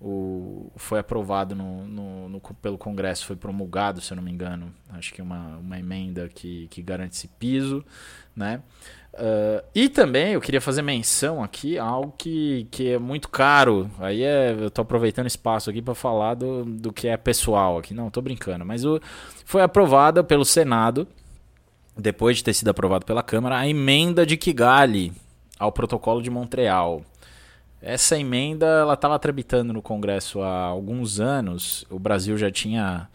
[0.00, 4.72] o, foi aprovado no, no, no, pelo Congresso, foi promulgado, se eu não me engano,
[4.90, 7.84] acho que uma, uma emenda que, que garante esse piso,
[8.34, 8.62] né?
[9.12, 13.90] Uh, e também eu queria fazer menção aqui a algo que, que é muito caro.
[13.98, 17.92] Aí é, eu estou aproveitando espaço aqui para falar do, do que é pessoal aqui.
[17.92, 18.64] Não, estou brincando.
[18.64, 19.00] Mas o,
[19.44, 21.08] foi aprovada pelo Senado,
[21.96, 25.12] depois de ter sido aprovado pela Câmara, a emenda de Kigali
[25.58, 27.02] ao Protocolo de Montreal.
[27.82, 31.84] Essa emenda ela estava tramitando no Congresso há alguns anos.
[31.88, 33.08] O Brasil já tinha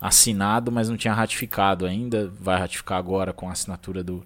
[0.00, 2.30] assinado, mas não tinha ratificado ainda.
[2.40, 4.24] Vai ratificar agora com a assinatura do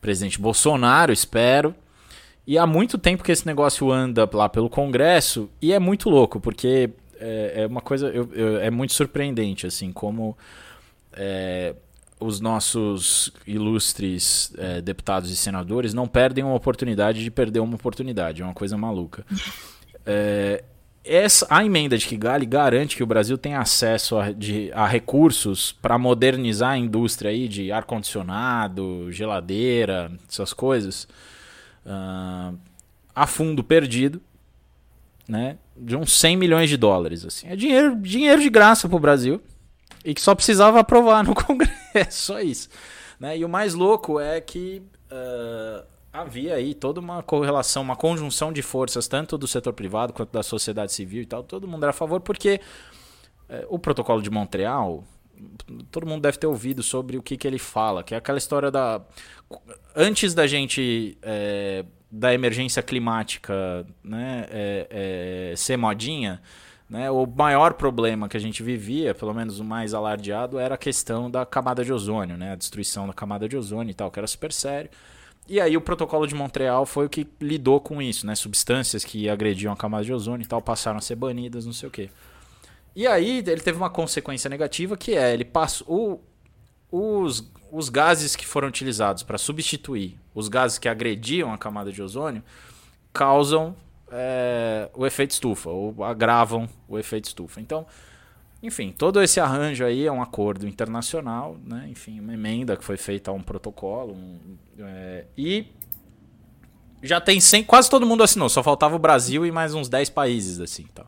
[0.00, 1.74] presidente Bolsonaro, espero.
[2.46, 6.40] E há muito tempo que esse negócio anda lá pelo Congresso e é muito louco,
[6.40, 10.36] porque é, é uma coisa eu, eu, é muito surpreendente assim como
[11.12, 11.74] é,
[12.20, 18.42] os nossos ilustres é, deputados e senadores não perdem uma oportunidade de perder uma oportunidade.
[18.42, 19.24] É uma coisa maluca.
[20.04, 20.62] É,
[21.02, 25.72] essa, a emenda de Kigali garante que o Brasil tem acesso a, de, a recursos
[25.72, 31.08] para modernizar a indústria aí de ar-condicionado, geladeira, essas coisas,
[31.86, 32.54] uh,
[33.14, 34.20] a fundo perdido,
[35.26, 37.24] né, de uns 100 milhões de dólares.
[37.24, 37.48] Assim.
[37.48, 39.40] É dinheiro, dinheiro de graça para o Brasil
[40.04, 42.68] e que só precisava aprovar no Congresso, só isso.
[43.18, 43.38] Né?
[43.38, 48.62] E o mais louco é que uh, havia aí toda uma correlação, uma conjunção de
[48.62, 51.42] forças, tanto do setor privado quanto da sociedade civil e tal.
[51.42, 52.60] Todo mundo era a favor, porque
[53.48, 55.04] uh, o protocolo de Montreal,
[55.90, 58.70] todo mundo deve ter ouvido sobre o que, que ele fala, que é aquela história
[58.70, 59.00] da.
[59.94, 61.18] Antes da gente.
[61.22, 66.42] É, da emergência climática né, é, é, ser modinha,
[66.90, 67.08] né?
[67.08, 71.30] O maior problema que a gente vivia, pelo menos o mais alardeado, era a questão
[71.30, 72.50] da camada de ozônio, né?
[72.50, 74.90] a destruição da camada de ozônio e tal, que era super sério.
[75.48, 78.34] E aí o protocolo de Montreal foi o que lidou com isso, né?
[78.34, 81.88] Substâncias que agrediam a camada de ozônio e tal passaram a ser banidas, não sei
[81.88, 82.10] o quê.
[82.94, 86.24] E aí ele teve uma consequência negativa que é ele passou
[86.90, 92.02] os, os gases que foram utilizados para substituir os gases que agrediam a camada de
[92.02, 92.42] ozônio
[93.12, 93.76] causam
[94.10, 97.60] é, o efeito estufa, ou agravam o efeito estufa.
[97.60, 97.86] Então,
[98.62, 101.86] enfim, todo esse arranjo aí é um acordo internacional, né?
[101.90, 104.12] enfim, uma emenda que foi feita a um protocolo.
[104.12, 104.38] Um,
[104.78, 105.66] é, e
[107.02, 110.10] já tem 100, quase todo mundo assinou, só faltava o Brasil e mais uns 10
[110.10, 110.86] países assim.
[110.92, 111.06] Então.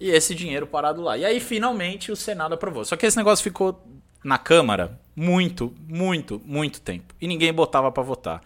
[0.00, 1.16] E esse dinheiro parado lá.
[1.16, 2.84] E aí, finalmente, o Senado aprovou.
[2.84, 3.80] Só que esse negócio ficou
[4.24, 7.14] na Câmara muito, muito, muito tempo.
[7.20, 8.40] E ninguém botava para votar.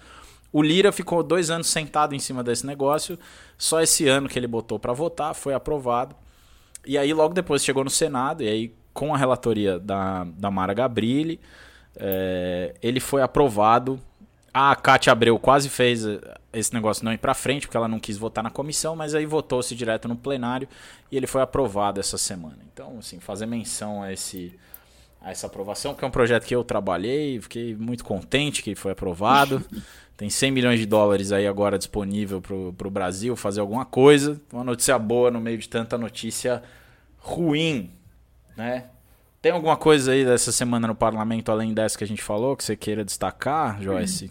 [0.53, 3.19] O Lira ficou dois anos sentado em cima desse negócio.
[3.59, 6.15] Só esse ano que ele botou para votar, foi aprovado.
[6.87, 10.73] E aí, logo depois, chegou no Senado, e aí, com a relatoria da, da Mara
[10.73, 11.41] Gabrilli,
[11.97, 13.99] é, ele foi aprovado.
[14.55, 16.05] A Cátia Abreu quase fez
[16.53, 19.27] esse negócio não ir para frente, porque ela não quis votar na comissão, mas aí
[19.27, 20.67] votou-se direto no plenário
[21.13, 22.59] e ele foi aprovado essa semana.
[22.73, 24.59] Então, assim, fazer menção a esse
[25.21, 28.93] a essa aprovação, que é um projeto que eu trabalhei, fiquei muito contente que foi
[28.93, 29.65] aprovado.
[30.17, 34.41] Tem 100 milhões de dólares aí agora disponível para o Brasil fazer alguma coisa.
[34.51, 36.63] Uma notícia boa no meio de tanta notícia
[37.19, 37.91] ruim,
[38.57, 38.85] né?
[39.43, 42.65] Tem alguma coisa aí dessa semana no parlamento, além dessa que a gente falou, que
[42.65, 44.31] você queira destacar, Joyce?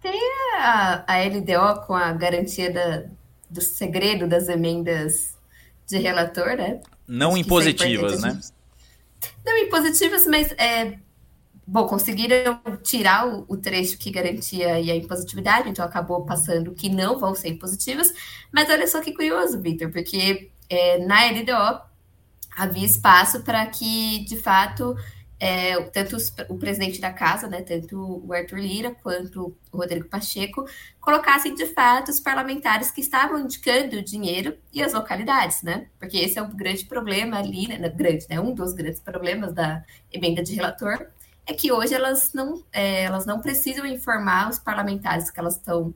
[0.00, 0.18] Tem
[0.58, 3.04] a, a LDO com a garantia da,
[3.50, 5.36] do segredo das emendas
[5.86, 6.80] de relator, né?
[7.06, 8.40] Não Acho impositivas, né?
[9.44, 10.98] Não impositivas, mas é,
[11.68, 17.18] Bom, conseguiram tirar o, o, trecho que garantia a impositividade, então acabou passando que não
[17.18, 18.12] vão ser impositivas.
[18.52, 21.80] Mas olha só que curioso, Victor, porque é, na LDO
[22.56, 24.96] havia espaço para que, de fato,
[25.40, 30.08] é, tanto os, o presidente da casa, né, tanto o Arthur Lira quanto o Rodrigo
[30.08, 30.64] Pacheco,
[31.00, 35.88] colocassem de fato os parlamentares que estavam indicando o dinheiro e as localidades, né?
[35.98, 37.76] Porque esse é um grande problema ali, né?
[37.88, 38.40] Grande, né?
[38.40, 41.06] Um dos grandes problemas da emenda de relator
[41.46, 45.94] é que hoje elas não, é, elas não precisam informar os parlamentares que elas estão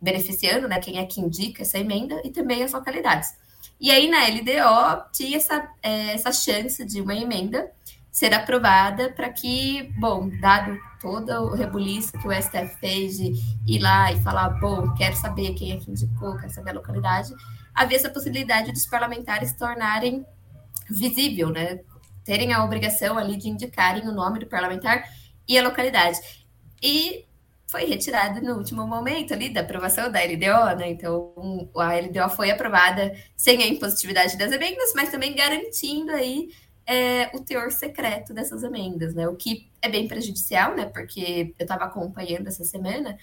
[0.00, 3.34] beneficiando, né, quem é que indica essa emenda, e também as localidades.
[3.80, 7.70] E aí, na LDO, tinha essa, é, essa chance de uma emenda
[8.10, 13.34] ser aprovada para que, bom, dado todo o rebuliço que o STF fez de
[13.66, 17.32] ir lá e falar, bom, quero saber quem é que indicou, quero saber a localidade,
[17.72, 20.26] havia essa possibilidade dos parlamentares tornarem
[20.90, 21.80] visível, né,
[22.28, 25.02] terem a obrigação ali de indicarem o nome do parlamentar
[25.48, 26.18] e a localidade.
[26.82, 27.24] E
[27.66, 30.90] foi retirado no último momento ali da aprovação da LDO, né?
[30.90, 36.50] Então, a LDO foi aprovada sem a impositividade das emendas, mas também garantindo aí
[36.86, 39.26] é, o teor secreto dessas emendas, né?
[39.26, 40.84] O que é bem prejudicial, né?
[40.84, 43.16] Porque eu estava acompanhando essa semana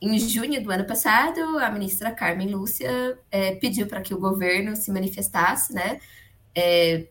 [0.00, 4.74] em junho do ano passado, a ministra Carmen Lúcia é, pediu para que o governo
[4.74, 6.00] se manifestasse, né,
[6.54, 7.06] é,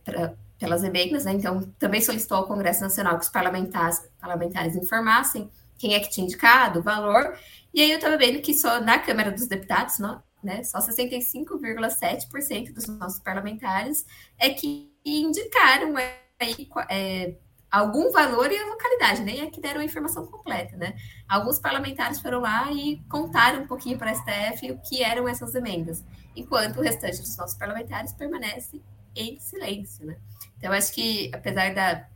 [0.61, 1.33] pelas emendas, né?
[1.33, 6.23] Então, também solicitou ao Congresso Nacional que os parlamentares, parlamentares informassem quem é que tinha
[6.23, 7.35] indicado, o valor.
[7.73, 9.97] E aí eu estava vendo que só na Câmara dos Deputados,
[10.43, 14.05] né, só 65,7% dos nossos parlamentares
[14.37, 17.33] é que indicaram aí, é,
[17.71, 20.93] algum valor e a localidade, nem é que deram a informação completa, né?
[21.27, 25.55] Alguns parlamentares foram lá e contaram um pouquinho para a STF o que eram essas
[25.55, 28.79] emendas, enquanto o restante dos nossos parlamentares permanece
[29.15, 30.17] em silêncio, né?
[30.61, 32.07] Então, acho que, apesar da,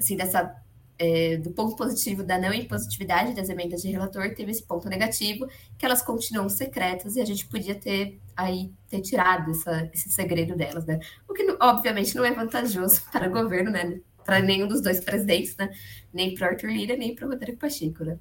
[0.00, 0.56] assim, dessa,
[0.98, 5.46] é, do ponto positivo da não impositividade das emendas de relator, teve esse ponto negativo,
[5.76, 10.56] que elas continuam secretas e a gente podia ter aí ter tirado essa, esse segredo
[10.56, 10.98] delas, né?
[11.28, 14.00] O que, obviamente, não é vantajoso para o governo, né?
[14.24, 15.70] para nenhum dos dois presidentes, né?
[16.12, 18.18] Nem para Arthur Lira, nem para Rodrigo Pacheco, né?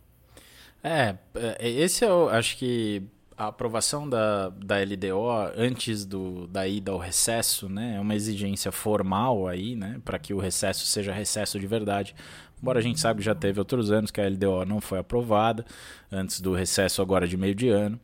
[0.83, 1.15] É,
[1.57, 3.01] é, esse eu acho que
[3.37, 8.71] a aprovação da, da LDO antes do, da ida ao recesso, né, é uma exigência
[8.71, 12.15] formal aí, né, para que o recesso seja recesso de verdade.
[12.61, 15.65] Embora a gente saiba que já teve outros anos que a LDO não foi aprovada
[16.11, 17.99] antes do recesso agora de meio de ano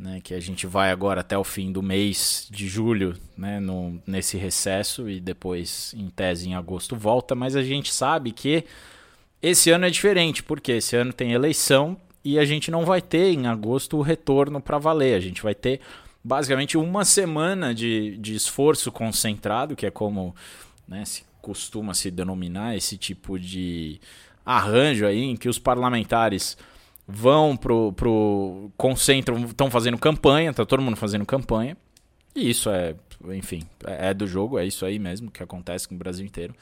[0.00, 4.00] né, que a gente vai agora até o fim do mês de julho, né, no,
[4.06, 8.64] nesse recesso e depois, em tese, em agosto volta, mas a gente sabe que
[9.42, 13.32] esse ano é diferente, porque esse ano tem eleição e a gente não vai ter
[13.32, 15.80] em agosto o retorno para valer, a gente vai ter
[16.22, 20.34] basicamente uma semana de, de esforço concentrado, que é como
[20.86, 24.00] né, se costuma se denominar esse tipo de
[24.44, 26.56] arranjo aí em que os parlamentares
[27.06, 31.76] vão pro, pro concentram, estão fazendo campanha, tá todo mundo fazendo campanha.
[32.34, 32.94] E isso é,
[33.32, 36.54] enfim, é, do jogo, é isso aí mesmo que acontece com o Brasil inteiro.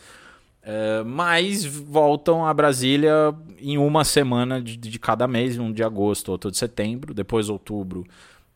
[0.62, 6.30] É, mas voltam a Brasília em uma semana de, de, cada mês, um de agosto,
[6.30, 8.04] outro de setembro, depois outubro,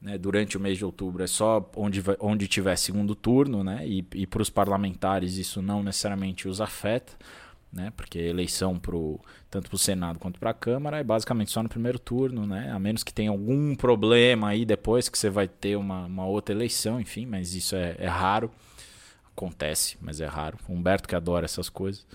[0.01, 4.05] né, durante o mês de outubro é só onde, onde tiver segundo turno, né, e,
[4.15, 7.15] e para os parlamentares isso não necessariamente os afeta
[7.73, 7.91] né?
[7.97, 9.19] Porque eleição pro,
[9.51, 12.71] tanto para o Senado quanto para a Câmara é basicamente só no primeiro turno, né?
[12.71, 16.55] A menos que tenha algum problema aí depois que você vai ter uma, uma outra
[16.55, 18.51] eleição, enfim, mas isso é, é raro.
[19.37, 20.59] Acontece, mas é raro.
[20.69, 22.07] O Humberto que adora essas coisas,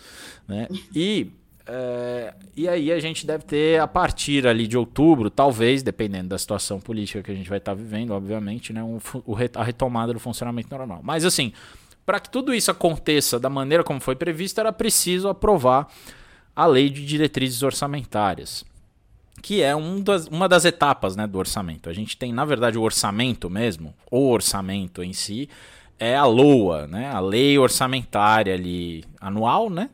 [0.48, 0.68] né?
[0.94, 1.32] E
[1.70, 6.38] é, e aí a gente deve ter a partir ali de outubro, talvez, dependendo da
[6.38, 9.00] situação política que a gente vai estar vivendo, obviamente, né, um,
[9.54, 11.02] a retomada do funcionamento normal.
[11.04, 11.52] Mas assim,
[12.06, 15.92] para que tudo isso aconteça da maneira como foi previsto, era preciso aprovar
[16.56, 18.64] a lei de diretrizes orçamentárias,
[19.42, 21.90] que é um das, uma das etapas né, do orçamento.
[21.90, 25.50] A gente tem, na verdade, o orçamento mesmo, o orçamento em si,
[26.00, 29.90] é a LOA, né, a lei orçamentária ali anual, né,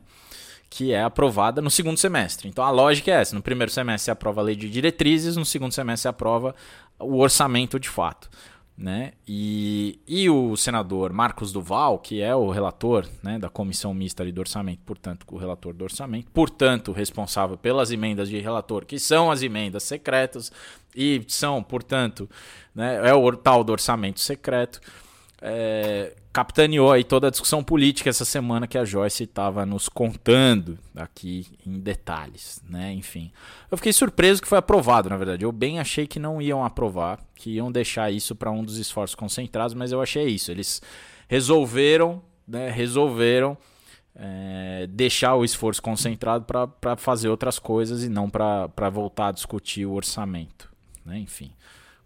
[0.68, 2.48] que é aprovada no segundo semestre.
[2.48, 5.44] Então a lógica é essa: no primeiro semestre você aprova a lei de diretrizes, no
[5.44, 6.54] segundo semestre você aprova
[6.98, 8.28] o orçamento de fato.
[8.76, 9.12] Né?
[9.26, 14.40] E, e o senador Marcos Duval, que é o relator né, da comissão mista do
[14.40, 19.44] orçamento, portanto, o relator do orçamento, portanto, responsável pelas emendas de relator, que são as
[19.44, 20.50] emendas secretas
[20.92, 22.28] e são, portanto,
[22.74, 24.80] né, é o tal do orçamento secreto,
[25.46, 30.78] é, capitaneou aí toda a discussão política essa semana que a Joyce estava nos contando
[30.96, 32.94] aqui em detalhes, né?
[32.94, 33.30] Enfim,
[33.70, 35.44] eu fiquei surpreso que foi aprovado, na verdade.
[35.44, 39.14] Eu bem achei que não iam aprovar, que iam deixar isso para um dos esforços
[39.14, 40.50] concentrados, mas eu achei isso.
[40.50, 40.80] Eles
[41.28, 42.70] resolveram, né?
[42.70, 43.54] Resolveram
[44.16, 46.46] é, deixar o esforço concentrado
[46.80, 50.72] para fazer outras coisas e não para voltar a discutir o orçamento,
[51.04, 51.18] né?
[51.18, 51.52] Enfim,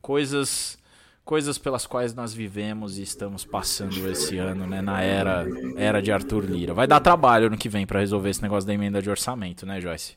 [0.02, 0.77] coisas
[1.28, 5.44] coisas pelas quais nós vivemos e estamos passando esse ano, né, na era
[5.76, 6.72] era de Arthur Lira.
[6.72, 9.78] Vai dar trabalho no que vem para resolver esse negócio da emenda de orçamento, né,
[9.78, 10.16] Joyce?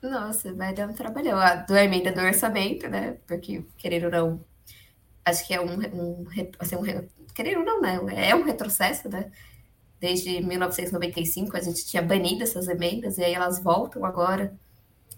[0.00, 1.34] Nossa, vai dar um trabalho.
[1.34, 3.16] A da emenda do orçamento, né?
[3.26, 4.44] Porque, querendo ou não,
[5.24, 6.24] acho que é um, um,
[6.60, 6.84] assim, um
[7.34, 8.28] querendo ou não, né?
[8.28, 9.32] É um retrocesso, né?
[9.98, 14.56] Desde 1995 a gente tinha banido essas emendas e aí elas voltam agora.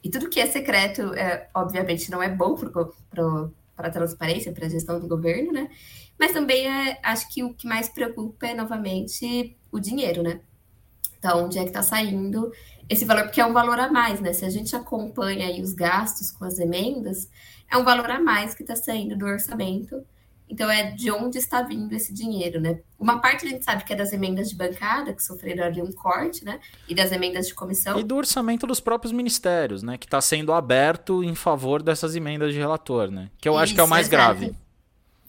[0.02, 4.66] E tudo que é secreto, é, obviamente, não é bom para para a transparência, para
[4.66, 5.68] a gestão do governo, né?
[6.18, 10.40] Mas também é, acho que o que mais preocupa é novamente o dinheiro, né?
[11.18, 12.50] Então, onde é que está saindo
[12.88, 13.24] esse valor?
[13.24, 14.32] Porque é um valor a mais, né?
[14.32, 17.28] Se a gente acompanha aí os gastos com as emendas,
[17.70, 20.04] é um valor a mais que está saindo do orçamento
[20.50, 22.80] então, é de onde está vindo esse dinheiro, né?
[22.98, 25.92] Uma parte a gente sabe que é das emendas de bancada, que sofreram ali um
[25.92, 26.58] corte, né?
[26.88, 27.98] E das emendas de comissão.
[27.98, 29.96] E do orçamento dos próprios ministérios, né?
[29.96, 33.30] Que está sendo aberto em favor dessas emendas de relator, né?
[33.38, 34.52] Que eu Isso, acho que é o mais grave.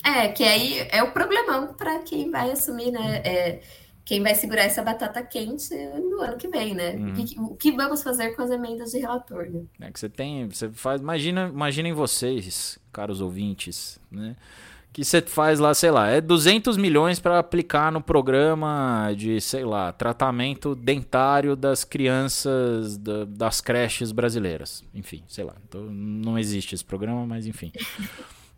[0.04, 3.22] É, que aí é o problemão para quem vai assumir, né?
[3.24, 3.62] É,
[4.04, 6.96] quem vai segurar essa batata quente no ano que vem, né?
[6.96, 7.12] Uhum.
[7.12, 9.62] O, que, o, que, vamos fazer com as emendas de relator, né?
[9.80, 14.36] É que você tem, você faz, imagina, imaginem vocês, caros ouvintes, né?
[14.94, 19.64] Que você faz lá, sei lá, é 200 milhões para aplicar no programa de, sei
[19.64, 24.84] lá, tratamento dentário das crianças da, das creches brasileiras.
[24.94, 25.56] Enfim, sei lá.
[25.66, 27.72] Então, não existe esse programa, mas enfim.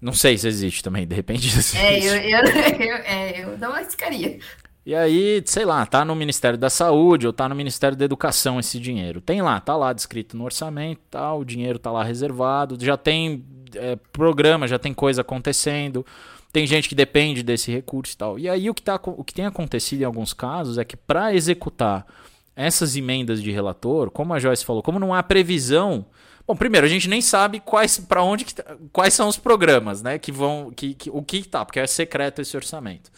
[0.01, 1.47] Não sei se existe também, de repente.
[1.77, 2.39] É, eu, eu,
[2.81, 4.39] eu, é, eu não arriscaria.
[4.85, 8.59] E aí, sei lá, tá no Ministério da Saúde ou tá no Ministério da Educação
[8.59, 9.21] esse dinheiro.
[9.21, 13.45] Tem lá, tá lá descrito no orçamento, tá, o dinheiro tá lá reservado, já tem
[13.75, 16.05] é, programa, já tem coisa acontecendo.
[16.51, 18.37] Tem gente que depende desse recurso e tal.
[18.37, 21.33] E aí o que, tá, o que tem acontecido em alguns casos é que para
[21.33, 22.05] executar
[22.53, 26.05] essas emendas de relator, como a Joyce falou, como não há previsão
[26.45, 30.01] Bom, primeiro, a gente nem sabe quais para onde que, tá, quais são os programas,
[30.01, 33.09] né, que vão que, que o que tá, porque é secreto esse orçamento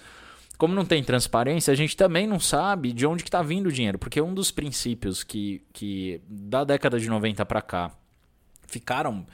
[0.57, 3.99] como não tem transparência, a gente também não sabe de onde está vindo o dinheiro,
[3.99, 7.91] porque um dos princípios que, que da década de 90 para cá
[8.67, 9.25] ficaram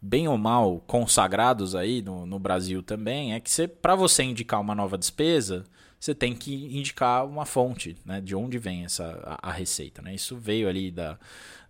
[0.00, 4.74] bem ou mal consagrados aí no, no Brasil também é que para você indicar uma
[4.74, 5.64] nova despesa,
[5.98, 10.14] você tem que indicar uma fonte, né, de onde vem essa a, a receita, né?
[10.14, 11.18] Isso veio ali da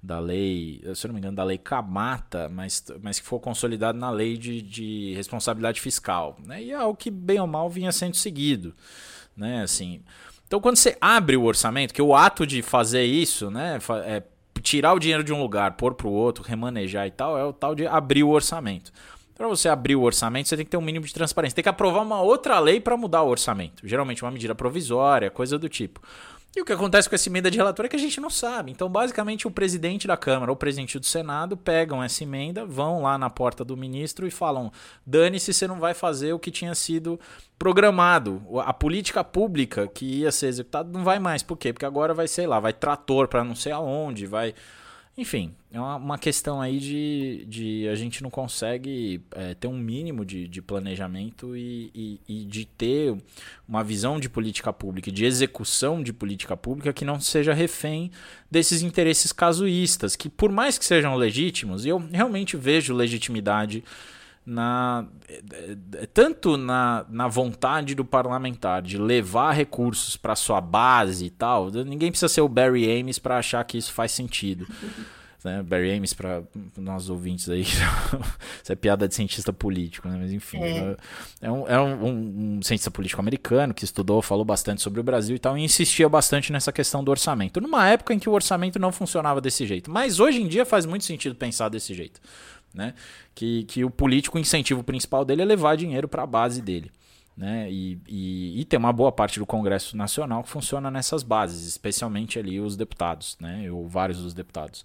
[0.03, 3.99] da lei, se eu não me engano, da lei Camata, mas, mas que foi consolidado
[3.99, 6.37] na lei de, de responsabilidade fiscal.
[6.47, 6.63] Né?
[6.63, 8.75] E é algo que, bem ou mal, vinha sendo seguido.
[9.37, 9.63] Né?
[9.63, 10.03] Assim,
[10.47, 14.23] então, quando você abre o orçamento, que o ato de fazer isso, né, é
[14.63, 17.53] tirar o dinheiro de um lugar, pôr para o outro, remanejar e tal, é o
[17.53, 18.93] tal de abrir o orçamento.
[19.35, 21.55] Para você abrir o orçamento, você tem que ter um mínimo de transparência.
[21.55, 23.87] Tem que aprovar uma outra lei para mudar o orçamento.
[23.87, 26.01] Geralmente uma medida provisória, coisa do tipo.
[26.57, 28.73] E o que acontece com essa emenda de relator é que a gente não sabe.
[28.73, 33.03] Então, basicamente, o presidente da Câmara ou o presidente do Senado pegam essa emenda, vão
[33.03, 34.73] lá na porta do ministro e falam:
[35.07, 37.21] dane-se, você não vai fazer o que tinha sido
[37.59, 38.43] programado.
[38.65, 41.43] A política pública que ia ser executada não vai mais.
[41.43, 41.73] Por quê?
[41.73, 44.55] Porque agora vai, sei lá, vai trator para não sei aonde, vai
[45.19, 49.77] enfim, é uma, uma questão aí de, de a gente não consegue é, ter um
[49.77, 53.15] mínimo de, de planejamento e, e, e, de ter
[53.69, 58.11] uma visão de política pública, de execução de política pública que não seja refém
[58.51, 63.85] desses interesses casuístas, que por mais que sejam legítimos, eu realmente vejo legitimidade
[64.47, 65.05] na
[66.15, 72.11] tanto na, na vontade do parlamentar de levar recursos para sua base e tal, ninguém
[72.11, 74.67] precisa ser o Barry Ames para achar que isso faz sentido.
[75.45, 75.63] Né?
[75.63, 76.43] Barry Ames, para
[76.77, 77.63] nós ouvintes aí,
[78.63, 80.17] isso é piada de cientista político, né?
[80.21, 80.59] mas enfim.
[80.63, 80.97] É,
[81.43, 85.37] é, um, é um, um, cientista político americano que estudou, falou bastante sobre o Brasil
[85.37, 87.61] e tal, e insistia bastante nessa questão do orçamento.
[87.61, 89.91] Numa época em que o orçamento não funcionava desse jeito.
[89.91, 92.21] Mas hoje em dia faz muito sentido pensar desse jeito
[92.75, 92.95] né?
[93.35, 96.91] Que, que o político, o incentivo principal dele é levar dinheiro para a base dele.
[97.37, 97.71] Né?
[97.71, 102.37] E, e, e, tem uma boa parte do Congresso Nacional que funciona nessas bases, especialmente
[102.37, 103.71] ali os deputados, né?
[103.71, 104.85] ou vários dos deputados.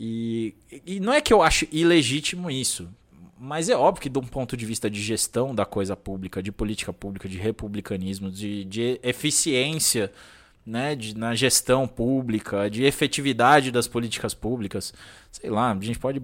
[0.00, 0.54] E,
[0.86, 2.88] e não é que eu acho ilegítimo isso,
[3.36, 6.52] mas é óbvio que, de um ponto de vista de gestão da coisa pública, de
[6.52, 10.12] política pública, de republicanismo, de, de eficiência
[10.64, 14.94] né, de, na gestão pública, de efetividade das políticas públicas.
[15.32, 16.22] Sei lá, a gente pode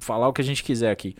[0.00, 1.14] falar o que a gente quiser aqui.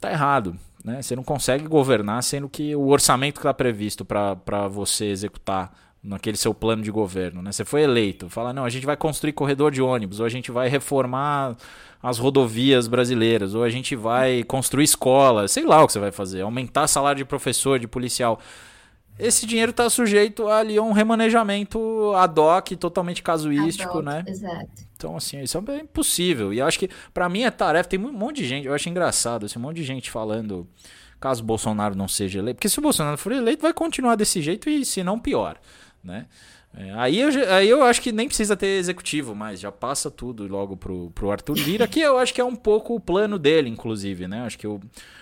[0.00, 0.56] Tá errado.
[0.84, 1.02] Né?
[1.02, 6.36] Você não consegue governar sendo que o orçamento que está previsto para você executar naquele
[6.36, 7.42] seu plano de governo.
[7.42, 7.52] Né?
[7.52, 10.50] Você foi eleito, fala, não, a gente vai construir corredor de ônibus, ou a gente
[10.50, 11.56] vai reformar
[12.02, 16.10] as rodovias brasileiras, ou a gente vai construir escola, sei lá o que você vai
[16.10, 18.40] fazer, aumentar salário de professor, de policial
[19.18, 24.24] esse dinheiro está sujeito a ali um remanejamento ad hoc, totalmente casuístico, hoc, né?
[24.26, 24.70] Exato.
[24.96, 26.52] Então, assim, isso é impossível.
[26.52, 27.88] E eu acho que, para mim, é tarefa.
[27.88, 30.66] Tem um monte de gente, eu acho engraçado, assim, um monte de gente falando
[31.20, 32.56] caso Bolsonaro não seja eleito.
[32.56, 35.58] Porque se o Bolsonaro for eleito, vai continuar desse jeito e, se não, pior,
[36.02, 36.26] né?
[36.74, 40.46] É, aí, eu, aí eu acho que nem precisa ter executivo mais, já passa tudo
[40.46, 43.68] logo pro, pro Arthur Lira, que eu acho que é um pouco o plano dele,
[43.68, 44.40] inclusive, né?
[44.42, 44.80] Acho que o.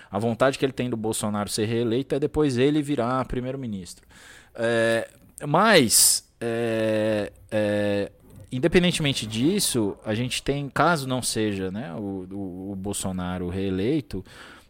[0.09, 4.05] A vontade que ele tem do Bolsonaro ser reeleito é depois ele virar primeiro-ministro.
[4.53, 5.09] É,
[5.47, 8.11] mas, é, é,
[8.51, 14.23] independentemente disso, a gente tem, caso não seja né, o, o, o Bolsonaro reeleito,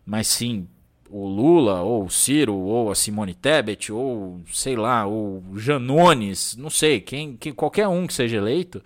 [0.05, 0.67] mas sim
[1.11, 6.69] o Lula, ou o Ciro, ou a Simone Tebet, ou sei lá, o Janones, não
[6.69, 8.81] sei, quem, quem, qualquer um que seja eleito,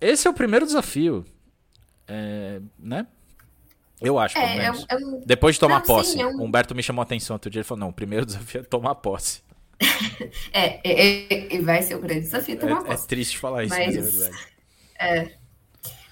[0.00, 1.24] esse é o primeiro desafio.
[2.08, 3.06] É, né?
[4.00, 4.86] Eu acho, pelo é, menos.
[4.90, 5.22] Eu, eu...
[5.26, 6.30] Depois de tomar não, posse, sim, eu...
[6.30, 7.60] Humberto me chamou a atenção outro dia.
[7.60, 9.42] Ele falou: não, o primeiro desafio é tomar posse.
[10.52, 13.04] é, é, é, vai ser o grande desafio tomar é, posse.
[13.04, 14.50] É triste falar isso, mas, mas é verdade.
[15.02, 15.32] É.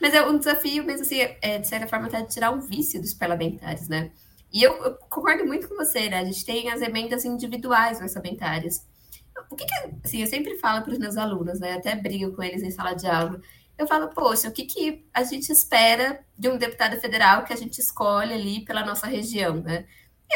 [0.00, 2.98] Mas é um desafio, mesmo assim, é, de certa forma, até de tirar o vício
[3.02, 4.10] dos parlamentares, né?
[4.52, 6.20] E eu, eu, concordo muito com você, né?
[6.20, 8.86] A gente tem as emendas individuais orçamentárias.
[9.50, 9.74] o que, que
[10.04, 11.74] assim, eu sempre falo para os meus alunos, né?
[11.74, 13.40] Até brigo com eles em sala de aula.
[13.76, 17.56] Eu falo, poxa, o que, que a gente espera de um deputado federal que a
[17.56, 19.86] gente escolhe ali pela nossa região, né?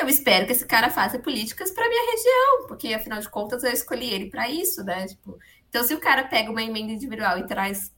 [0.01, 3.73] Eu espero que esse cara faça políticas para minha região, porque afinal de contas eu
[3.73, 5.07] escolhi ele para isso, né?
[5.07, 5.39] Tipo,
[5.69, 7.91] então, se o cara pega uma emenda individual e traz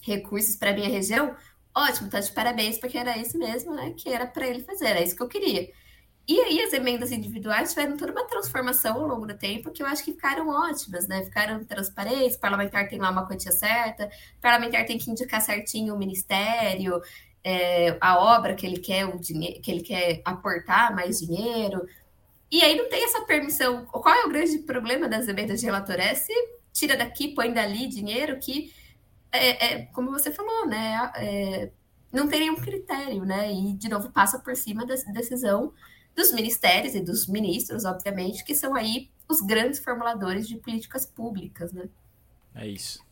[0.00, 1.34] recursos para minha região,
[1.74, 3.94] ótimo, tá de parabéns, porque era isso mesmo, né?
[3.96, 5.70] Que era para ele fazer, era isso que eu queria.
[6.28, 9.86] E aí as emendas individuais tiveram toda uma transformação ao longo do tempo que eu
[9.86, 11.24] acho que ficaram ótimas, né?
[11.24, 14.06] Ficaram transparentes, o parlamentar tem lá uma quantia certa,
[14.36, 17.00] o parlamentar tem que indicar certinho o ministério,
[17.42, 21.86] é, a obra que ele quer, o dinheiro, que ele quer aportar mais dinheiro.
[22.50, 23.86] E aí não tem essa permissão.
[23.86, 25.96] Qual é o grande problema das emendas de relator?
[25.98, 26.32] É se
[26.74, 28.70] tira daqui, põe dali dinheiro que,
[29.32, 31.10] é, é como você falou, né?
[31.16, 31.70] É,
[32.12, 33.52] não tem nenhum critério, né?
[33.52, 35.72] E, de novo, passa por cima da decisão
[36.14, 41.72] dos ministérios e dos ministros, obviamente, que são aí os grandes formuladores de políticas públicas,
[41.72, 41.88] né?
[42.54, 43.04] É isso.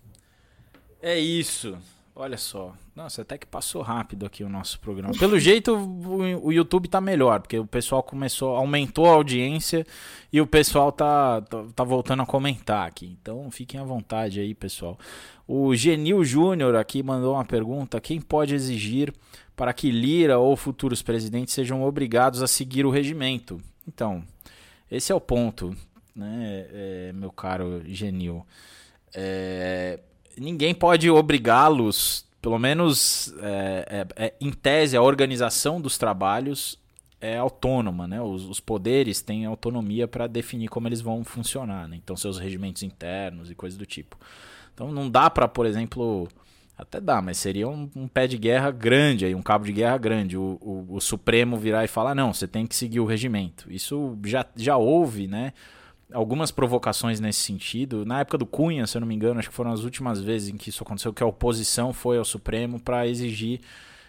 [1.00, 1.78] É isso.
[2.18, 2.74] Olha só.
[2.94, 5.12] Nossa, até que passou rápido aqui o nosso programa.
[5.18, 9.86] Pelo jeito, o, YouTube tá melhor, porque o pessoal começou, aumentou a audiência
[10.32, 13.18] e o pessoal tá, tá, tá voltando a comentar aqui.
[13.20, 14.98] Então fiquem à vontade aí, pessoal.
[15.46, 19.12] O Genil Júnior aqui mandou uma pergunta: quem pode exigir
[19.54, 23.60] para que Lira ou futuros presidentes sejam obrigados a seguir o regimento?
[23.86, 24.24] Então,
[24.90, 25.76] esse é o ponto,
[26.14, 28.42] né, é, meu caro Genil.
[29.14, 30.00] É,
[30.36, 36.78] ninguém pode obrigá-los, pelo menos é, é, é, em tese, a organização dos trabalhos
[37.20, 38.20] é autônoma, né?
[38.20, 41.96] Os, os poderes têm autonomia para definir como eles vão funcionar, né?
[41.96, 44.18] Então seus regimentos internos e coisas do tipo.
[44.74, 46.28] Então não dá para, por exemplo,
[46.76, 49.96] até dá, mas seria um, um, pé de guerra grande aí, um cabo de guerra
[49.96, 50.36] grande.
[50.36, 53.72] O, o, o Supremo virar e falar não, você tem que seguir o regimento.
[53.72, 55.54] Isso já, já houve, né?
[56.12, 58.04] Algumas provocações nesse sentido.
[58.04, 60.48] Na época do Cunha, se eu não me engano, acho que foram as últimas vezes
[60.48, 63.60] em que isso aconteceu, que a oposição foi ao Supremo para exigir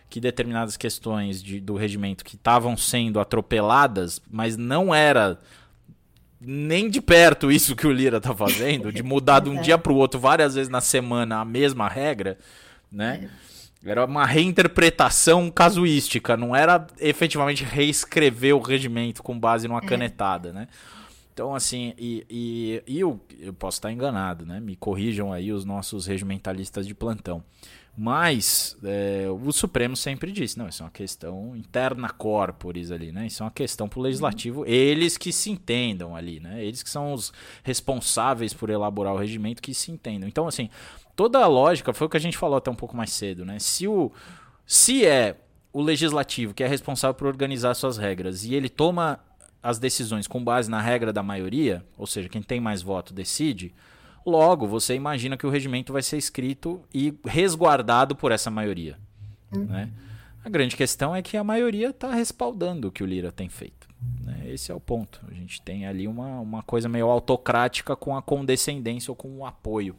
[0.09, 5.39] que determinadas questões de, do regimento que estavam sendo atropeladas, mas não era
[6.39, 9.91] nem de perto isso que o Lira está fazendo, de mudar de um dia para
[9.91, 12.37] o outro várias vezes na semana a mesma regra,
[12.91, 13.29] né?
[13.83, 19.85] Era uma reinterpretação casuística, não era efetivamente reescrever o regimento com base numa é.
[19.85, 20.67] canetada, né?
[21.37, 24.59] Então, assim, e, e, e eu, eu posso estar enganado, né?
[24.59, 27.43] Me corrijam aí os nossos regimentalistas de plantão.
[27.95, 33.27] Mas é, o Supremo sempre disse, não, isso é uma questão interna corporis ali, né?
[33.27, 36.65] Isso é uma questão para o legislativo, eles que se entendam ali, né?
[36.65, 37.31] Eles que são os
[37.61, 40.27] responsáveis por elaborar o regimento que se entendam.
[40.27, 40.71] Então, assim,
[41.15, 43.59] toda a lógica foi o que a gente falou até um pouco mais cedo, né?
[43.59, 44.11] Se o
[44.65, 45.37] se é
[45.71, 49.19] o legislativo que é responsável por organizar suas regras e ele toma
[49.67, 53.75] as decisões com base na regra da maioria, ou seja, quem tem mais voto decide,
[54.25, 58.97] logo você imagina que o regimento vai ser escrito e resguardado por essa maioria.
[59.53, 59.65] Uhum.
[59.65, 59.91] Né?
[60.41, 63.89] A grande questão é que a maioria está respaldando o que o Lira tem feito.
[64.23, 64.43] Né?
[64.45, 65.19] Esse é o ponto.
[65.29, 69.45] A gente tem ali uma, uma coisa meio autocrática com a condescendência ou com o
[69.45, 69.97] apoio.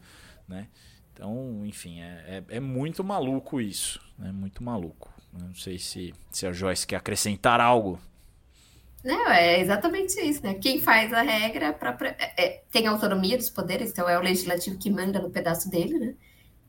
[0.48, 0.66] Né?
[1.12, 4.00] Então, enfim, é, é, é muito maluco isso.
[4.18, 4.32] Né?
[4.32, 5.12] Muito maluco.
[5.30, 8.00] Não sei se, se a Joyce quer acrescentar algo
[9.05, 10.55] não, é exatamente isso, né?
[10.55, 14.78] Quem faz a regra pra é, é, tem autonomia dos poderes, então é o legislativo
[14.78, 16.14] que manda no pedaço dele, né?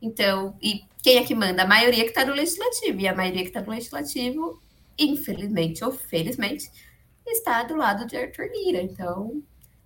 [0.02, 1.64] Então, e quem é que manda?
[1.64, 3.00] A maioria que está no legislativo.
[3.00, 4.62] E a maioria que está no legislativo,
[4.98, 6.70] infelizmente ou felizmente,
[7.28, 8.82] está do lado de Arthur Lira.
[8.82, 9.44] Então,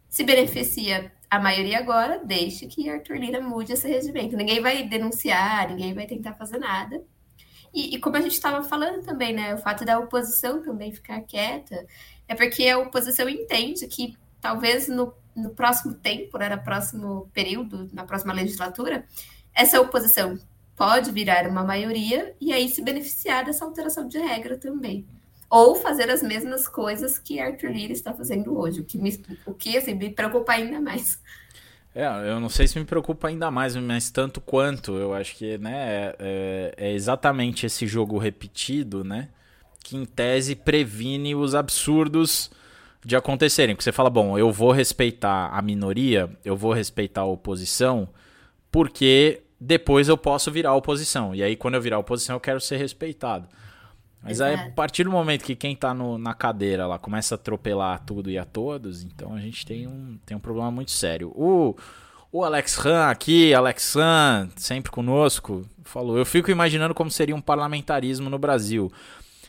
[0.09, 4.37] se beneficia a maioria agora, deixe que Arthur Lira mude esse regimento.
[4.37, 7.03] Ninguém vai denunciar, ninguém vai tentar fazer nada.
[7.73, 9.55] E, e como a gente estava falando também, né?
[9.55, 11.85] O fato da oposição também ficar quieta
[12.27, 17.89] é porque a oposição entende que talvez no, no próximo tempo, né, no próximo período,
[17.93, 19.05] na próxima legislatura,
[19.53, 20.37] essa oposição
[20.75, 25.05] pode virar uma maioria e aí se beneficiar dessa alteração de regra também.
[25.49, 29.53] Ou fazer as mesmas coisas que Arthur Lira está fazendo hoje, o que me, o
[29.53, 31.19] que, assim, me preocupa ainda mais.
[31.93, 35.59] É, eu não sei se me preocupa ainda mais, mas tanto quanto, eu acho que
[35.59, 39.29] né, é, é exatamente esse jogo repetido, né?
[39.83, 42.49] Que em tese previne os absurdos
[43.05, 43.75] de acontecerem.
[43.75, 48.07] Porque você fala, bom, eu vou respeitar a minoria, eu vou respeitar a oposição,
[48.71, 51.35] porque depois eu posso virar oposição.
[51.35, 53.47] E aí, quando eu virar oposição, eu quero ser respeitado.
[54.23, 58.01] Mas aí, a partir do momento que quem está na cadeira lá começa a atropelar
[58.05, 61.27] tudo e a todos, então a gente tem um, tem um problema muito sério.
[61.35, 61.75] O,
[62.31, 67.41] o Alex Han aqui, Alex Han, sempre conosco, falou: Eu fico imaginando como seria um
[67.41, 68.89] parlamentarismo no Brasil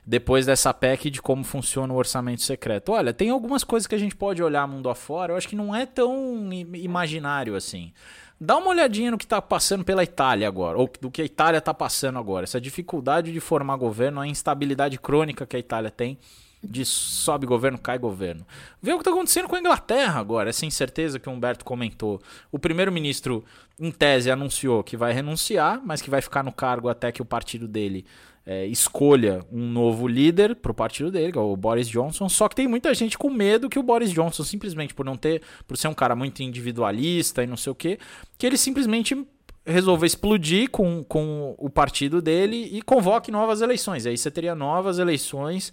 [0.07, 2.93] depois dessa PEC de como funciona o orçamento secreto.
[2.93, 5.75] Olha, tem algumas coisas que a gente pode olhar mundo afora, eu acho que não
[5.75, 7.93] é tão imaginário assim.
[8.41, 11.59] Dá uma olhadinha no que está passando pela Itália agora, ou do que a Itália
[11.59, 12.45] está passando agora.
[12.45, 16.19] Essa dificuldade de formar governo, a instabilidade crônica que a Itália tem,
[16.63, 18.45] de sobe governo, cai governo.
[18.83, 22.21] Vê o que está acontecendo com a Inglaterra agora, essa incerteza que o Humberto comentou.
[22.51, 23.45] O primeiro-ministro,
[23.79, 27.27] em tese, anunciou que vai renunciar, mas que vai ficar no cargo até que o
[27.27, 28.05] partido dele
[28.47, 32.29] é, escolha um novo líder para o partido dele, que é o Boris Johnson.
[32.29, 35.43] Só que tem muita gente com medo que o Boris Johnson, simplesmente por não ter,
[35.67, 37.99] por ser um cara muito individualista e não sei o que,
[38.37, 39.27] que ele simplesmente
[39.67, 44.07] resolva explodir com, com o partido dele e convoque novas eleições.
[44.07, 45.73] Aí você teria novas eleições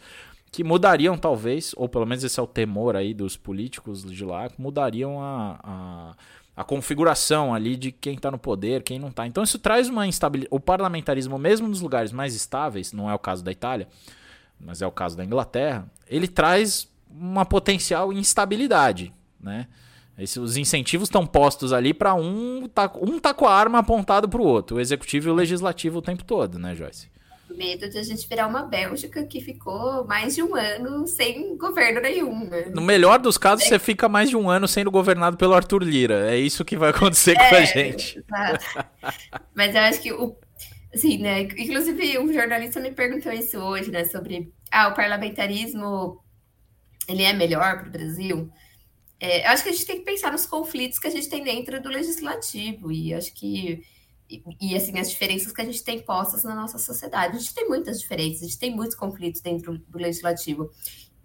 [0.51, 4.49] que mudariam, talvez, ou pelo menos esse é o temor aí dos políticos de lá,
[4.57, 6.15] mudariam a, a
[6.61, 9.25] a configuração ali de quem está no poder, quem não está.
[9.25, 10.53] Então isso traz uma instabilidade.
[10.53, 13.87] O parlamentarismo, mesmo nos lugares mais estáveis, não é o caso da Itália,
[14.59, 19.67] mas é o caso da Inglaterra, ele traz uma potencial instabilidade, né?
[20.17, 24.27] Esse, os incentivos estão postos ali para um tá, um tá com a arma apontada
[24.27, 27.09] para o outro, o executivo e o legislativo o tempo todo, né, Joyce?
[27.55, 32.01] Medo de a gente virar uma Bélgica que ficou mais de um ano sem governo
[32.01, 32.45] nenhum.
[32.45, 32.71] Né?
[32.73, 33.69] No melhor dos casos, é.
[33.69, 36.31] você fica mais de um ano sendo governado pelo Arthur Lira.
[36.31, 38.23] É isso que vai acontecer é, com a é, gente.
[39.55, 40.35] Mas eu acho que o.
[40.93, 41.41] Assim, né?
[41.41, 44.03] Inclusive, um jornalista me perguntou isso hoje, né?
[44.05, 46.21] Sobre ah, o parlamentarismo
[47.07, 48.49] ele é melhor para o Brasil.
[49.19, 51.43] É, eu acho que a gente tem que pensar nos conflitos que a gente tem
[51.43, 52.91] dentro do legislativo.
[52.91, 53.83] E acho que
[54.59, 57.35] e, assim, as diferenças que a gente tem postas na nossa sociedade.
[57.35, 60.71] A gente tem muitas diferenças, a gente tem muitos conflitos dentro do legislativo.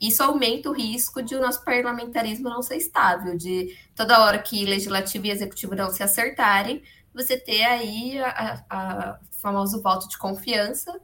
[0.01, 4.65] Isso aumenta o risco de o nosso parlamentarismo não ser estável, de toda hora que
[4.65, 6.83] legislativo e executivo não se acertarem,
[7.15, 11.01] você ter aí a famoso voto de confiança,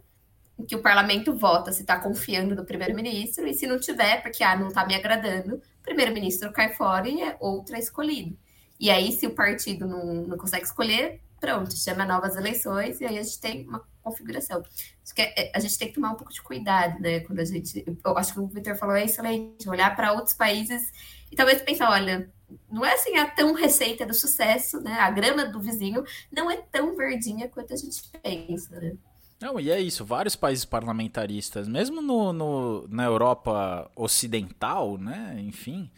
[0.58, 4.44] em que o parlamento vota se está confiando no primeiro-ministro, e se não tiver, porque
[4.44, 8.36] ah, não está me agradando, o primeiro-ministro cai fora e é outra escolhido.
[8.78, 13.18] E aí, se o partido não, não consegue escolher, pronto, chama novas eleições e aí
[13.18, 14.62] a gente tem uma configuração.
[15.02, 17.18] Acho que é, a gente tem que tomar um pouco de cuidado, né?
[17.18, 17.84] Quando a gente.
[18.04, 20.92] Eu acho que o Victor falou é excelente, olhar para outros países
[21.32, 22.30] e talvez pensar, olha,
[22.70, 24.92] não é assim a tão receita do sucesso, né?
[25.00, 28.92] A grama do vizinho não é tão verdinha quanto a gente pensa, né?
[29.40, 35.34] Não, e é isso, vários países parlamentaristas, mesmo no, no na Europa Ocidental, né?
[35.40, 35.90] Enfim,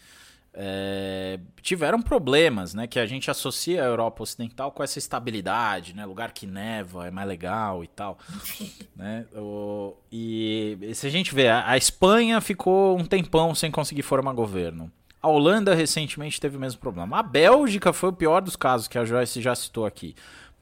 [0.55, 2.87] é, tiveram problemas, né?
[2.87, 6.07] Que a gente associa a Europa Ocidental com essa estabilidade, né?
[6.07, 8.19] Lugar que neva é mais legal e tal,
[8.95, 9.27] né?
[9.35, 14.33] O, e se a gente vê, a, a Espanha ficou um tempão sem conseguir formar
[14.33, 14.91] governo.
[15.21, 17.19] A Holanda recentemente teve o mesmo problema.
[17.19, 20.15] A Bélgica foi o pior dos casos que a Joyce já citou aqui.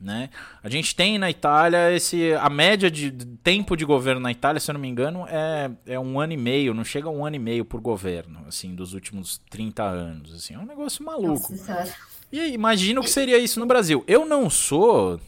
[0.03, 0.31] Né?
[0.61, 2.35] A gente tem na Itália esse.
[2.35, 3.13] A média de
[3.45, 6.37] tempo de governo na Itália, se eu não me engano, é, é um ano e
[6.37, 10.35] meio, não chega a um ano e meio por governo, assim, dos últimos 30 anos.
[10.35, 11.53] Assim, é um negócio maluco.
[11.53, 11.95] Nossa,
[12.33, 14.03] e aí, imagino que seria isso no Brasil.
[14.09, 15.21] Eu não sou.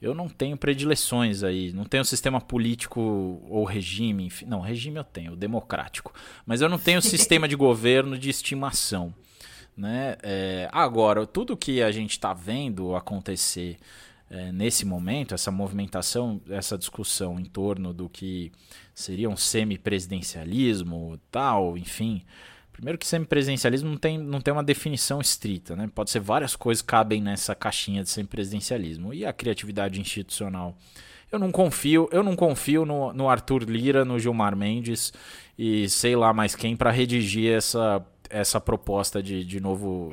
[0.00, 3.00] Eu não tenho predileções aí, não tenho sistema político
[3.48, 6.12] ou regime, enfim, não, regime eu tenho, democrático,
[6.44, 9.14] mas eu não tenho sistema de governo de estimação.
[9.76, 10.16] Né?
[10.22, 13.76] É, agora, tudo que a gente está vendo acontecer
[14.30, 18.50] é, nesse momento, essa movimentação, essa discussão em torno do que
[18.94, 22.24] seria um semipresidencialismo, tal, enfim.
[22.72, 25.88] Primeiro que semipresidencialismo não tem, não tem uma definição estrita, né?
[25.94, 29.14] Pode ser várias coisas cabem nessa caixinha de semipresidencialismo.
[29.14, 30.76] E a criatividade institucional.
[31.30, 35.12] Eu não confio, eu não confio no, no Arthur Lira, no Gilmar Mendes
[35.58, 40.10] e sei lá mais quem para redigir essa essa proposta de, de novo,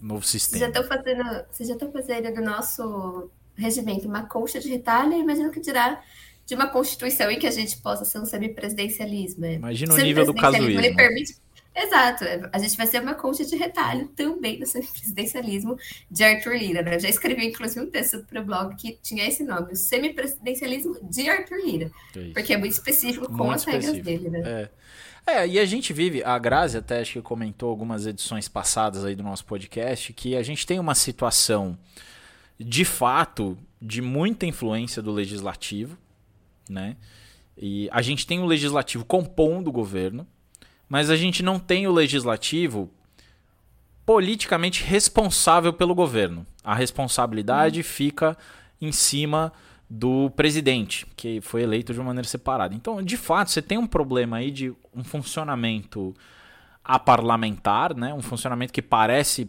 [0.00, 0.58] novo sistema.
[0.58, 5.14] Vocês já estão fazendo, vocês já estão fazendo do nosso regimento uma concha de retalho,
[5.14, 6.02] imagino que dirá
[6.44, 9.44] de uma constituição em que a gente possa ser um semipresidencialismo.
[9.46, 10.80] Imagina o nível do casuísmo.
[10.80, 11.34] Ele permite...
[11.78, 15.76] Exato, a gente vai ser uma concha de retalho também do semipresidencialismo
[16.10, 16.80] de Arthur Lira.
[16.80, 16.94] Né?
[16.94, 20.96] Eu já escrevi, inclusive, um texto para o blog que tinha esse nome, o semipresidencialismo
[21.02, 24.08] de Arthur Lira, é porque é muito específico com muito as específico.
[24.08, 24.30] regras dele.
[24.30, 24.62] Né?
[24.62, 24.70] É.
[25.26, 29.16] É, e a gente vive, a Grazi até acho que comentou algumas edições passadas aí
[29.16, 31.76] do nosso podcast, que a gente tem uma situação
[32.58, 35.98] de fato de muita influência do legislativo,
[36.70, 36.96] né?
[37.58, 40.26] E a gente tem o legislativo compondo o governo,
[40.88, 42.88] mas a gente não tem o legislativo
[44.04, 46.46] politicamente responsável pelo governo.
[46.62, 47.84] A responsabilidade hum.
[47.84, 48.38] fica
[48.80, 49.52] em cima
[49.88, 52.74] do presidente, que foi eleito de uma maneira separada.
[52.74, 56.14] Então, de fato, você tem um problema aí de um funcionamento
[56.84, 58.12] aparlamentar, né?
[58.12, 59.48] um funcionamento que parece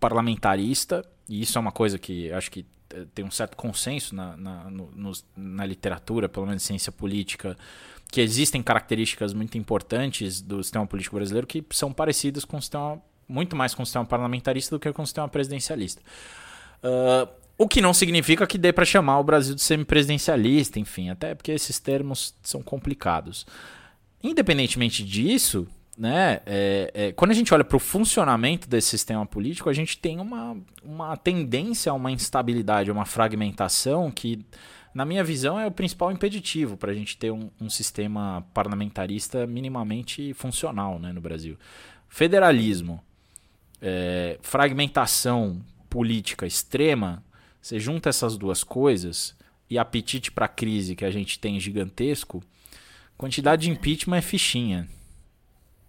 [0.00, 2.66] parlamentarista, e isso é uma coisa que acho que
[3.14, 7.56] tem um certo consenso na, na, no, na literatura, pelo menos ciência política,
[8.10, 13.00] que existem características muito importantes do sistema político brasileiro que são parecidas com o sistema,
[13.26, 16.00] muito mais com o sistema parlamentarista do que com o sistema presidencialista.
[16.82, 21.34] Uh, o que não significa que dê para chamar o Brasil de semipresidencialista, enfim, até
[21.34, 23.46] porque esses termos são complicados.
[24.22, 29.70] Independentemente disso, né, é, é, quando a gente olha para o funcionamento desse sistema político,
[29.70, 34.44] a gente tem uma, uma tendência a uma instabilidade, uma fragmentação que,
[34.92, 39.46] na minha visão, é o principal impeditivo para a gente ter um, um, sistema parlamentarista
[39.46, 41.56] minimamente funcional né, no Brasil.
[42.08, 43.00] Federalismo,
[43.80, 47.22] é, fragmentação política extrema,
[47.64, 49.34] você junta essas duas coisas
[49.70, 52.42] e apetite para crise que a gente tem gigantesco,
[53.16, 54.86] quantidade de impeachment é fichinha.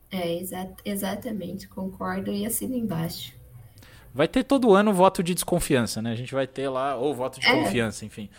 [0.10, 3.34] É, exa exatamente, concordo e assino embaixo.
[4.14, 6.14] Vai ter todo ano voto de desconfiança, né?
[6.14, 7.52] A gente vai ter lá, ou voto de é.
[7.64, 8.30] confiança, enfim.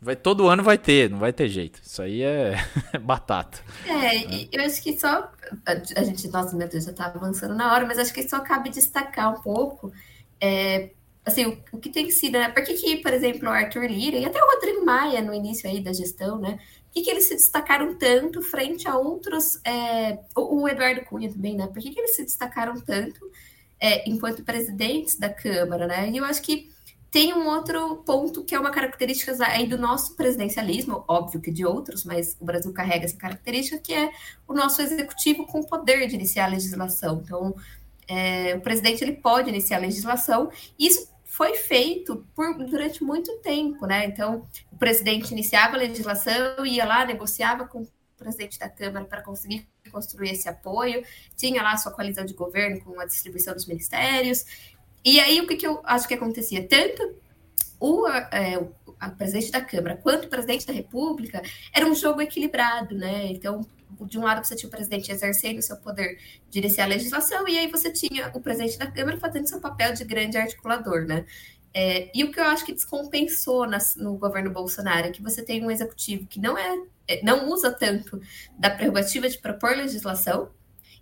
[0.00, 1.82] Vai, todo ano vai ter, não vai ter jeito.
[1.84, 2.54] Isso aí é
[3.02, 3.58] batata.
[3.84, 5.30] É, é, eu acho que só.
[5.66, 8.70] A gente, nossa, meu Deus, já tá avançando na hora, mas acho que só cabe
[8.70, 9.92] destacar um pouco.
[10.40, 10.88] É,
[11.28, 12.48] assim, o, o, que tem sido, né?
[12.48, 15.68] Por que, que, por exemplo, o Arthur Lira e até o Rodrigo Maia no início
[15.68, 16.58] aí da gestão, né?
[16.86, 19.60] Por que, que eles se destacaram tanto frente a outros.
[19.64, 21.66] É, o, o, Eduardo Cunha também, né?
[21.66, 23.20] Por que, que eles se destacaram tanto
[23.80, 26.10] é, enquanto presidentes da Câmara, né?
[26.10, 26.70] E eu acho que
[27.10, 31.64] tem um outro ponto que é uma característica aí do nosso presidencialismo, óbvio que de
[31.64, 34.10] outros, mas o Brasil carrega essa característica, que é
[34.46, 37.22] o nosso executivo com poder de iniciar a legislação.
[37.24, 37.54] Então,
[38.06, 41.08] é, o presidente ele pode iniciar a legislação, e isso
[41.38, 44.06] foi feito por, durante muito tempo, né?
[44.06, 49.22] Então, o presidente iniciava a legislação, ia lá, negociava com o presidente da Câmara para
[49.22, 51.04] conseguir construir esse apoio,
[51.36, 54.44] tinha lá sua coalizão de governo com a distribuição dos ministérios.
[55.04, 56.66] E aí, o que, que eu acho que acontecia?
[56.66, 57.14] Tanto
[57.78, 61.40] o, é, o presidente da Câmara quanto o presidente da República
[61.72, 63.26] era um jogo equilibrado, né?
[63.26, 63.64] Então,
[64.06, 66.18] de um lado você tinha o presidente exercendo o seu poder
[66.50, 69.94] de iniciar a legislação, e aí você tinha o presidente da Câmara fazendo seu papel
[69.94, 71.24] de grande articulador, né?
[71.74, 75.44] É, e o que eu acho que descompensou nas, no governo Bolsonaro é que você
[75.44, 78.20] tem um executivo que não é, é, não usa tanto
[78.58, 80.50] da prerrogativa de propor legislação,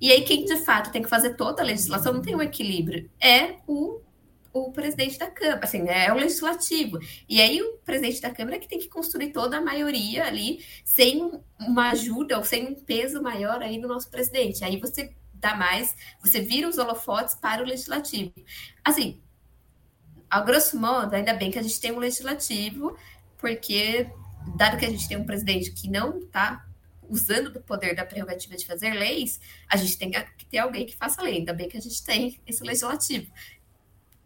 [0.01, 3.09] e aí quem de fato tem que fazer toda a legislação não tem um equilíbrio,
[3.21, 4.01] é o
[4.61, 6.99] o presidente da Câmara, assim, né, é o legislativo.
[7.29, 10.65] E aí o presidente da Câmara é que tem que construir toda a maioria ali,
[10.85, 14.65] sem uma ajuda ou sem um peso maior aí do nosso presidente.
[14.65, 18.33] Aí você dá mais, você vira os holofotes para o legislativo.
[18.85, 19.21] Assim,
[20.31, 22.97] a grosso modo, ainda bem que a gente tem um legislativo,
[23.39, 24.09] porque
[24.57, 26.65] dado que a gente tem um presidente que não está
[27.09, 30.97] usando do poder da prerrogativa de fazer leis, a gente tem que ter alguém que
[30.97, 31.37] faça lei.
[31.37, 33.31] Ainda bem que a gente tem esse legislativo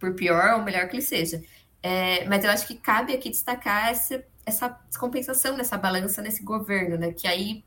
[0.00, 1.40] por pior ou melhor que ele seja.
[1.82, 6.96] É, mas eu acho que cabe aqui destacar essa, essa descompensação nessa balança nesse governo,
[6.96, 7.12] né?
[7.12, 7.62] Que aí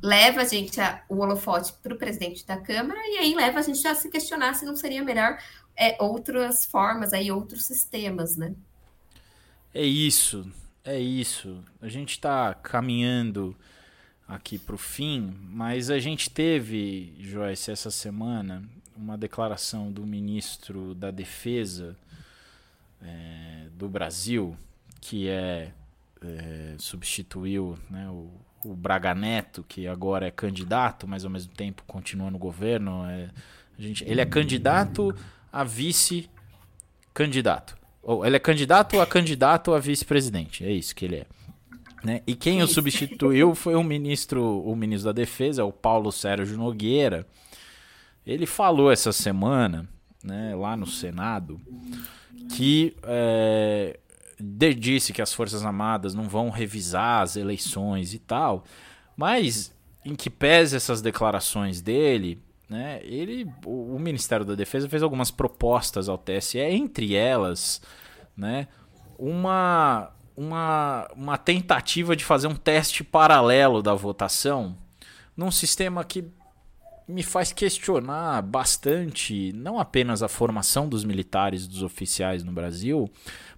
[0.00, 3.62] leva a gente a, o holofote para o presidente da Câmara e aí leva a
[3.62, 5.38] gente a se questionar se não seria melhor
[5.76, 8.54] é, outras formas aí, outros sistemas, né?
[9.72, 10.48] É isso,
[10.84, 11.62] é isso.
[11.80, 13.56] A gente está caminhando
[14.26, 18.62] aqui para o fim, mas a gente teve, Joyce, essa semana
[18.96, 21.96] uma declaração do ministro da Defesa
[23.02, 24.56] é, do Brasil,
[25.00, 25.72] que é,
[26.22, 28.30] é substituiu né, o,
[28.64, 33.04] o, Braga Neto, que agora é candidato, mas ao mesmo tempo continua no governo.
[33.06, 33.28] É,
[33.78, 35.14] a gente, ele é candidato
[35.52, 37.76] a vice-candidato.
[38.02, 40.64] Ou ele é candidato a candidato a vice-presidente.
[40.64, 41.26] É isso que ele é.
[42.04, 42.20] Né?
[42.26, 47.26] E quem o substituiu foi o ministro, o ministro da Defesa, o Paulo Sérgio Nogueira,
[48.26, 49.88] ele falou essa semana,
[50.22, 51.60] né, lá no Senado,
[52.56, 53.98] que é,
[54.78, 58.64] disse que as Forças Armadas não vão revisar as eleições e tal,
[59.16, 65.02] mas em que pese essas declarações dele, né, ele, o, o Ministério da Defesa fez
[65.02, 67.82] algumas propostas ao TSE, entre elas,
[68.36, 68.68] né,
[69.18, 74.76] uma, uma, uma tentativa de fazer um teste paralelo da votação
[75.36, 76.24] num sistema que
[77.06, 83.10] me faz questionar bastante não apenas a formação dos militares e dos oficiais no Brasil,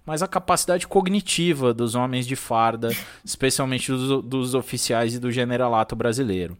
[0.05, 2.89] mas a capacidade cognitiva dos homens de farda,
[3.23, 6.57] especialmente dos, dos oficiais e do generalato brasileiro.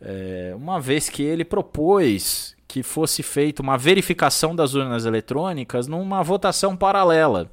[0.00, 6.22] É, uma vez que ele propôs que fosse feita uma verificação das urnas eletrônicas numa
[6.22, 7.50] votação paralela,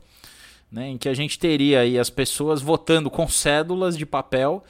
[0.72, 4.64] né, em que a gente teria aí as pessoas votando com cédulas de papel,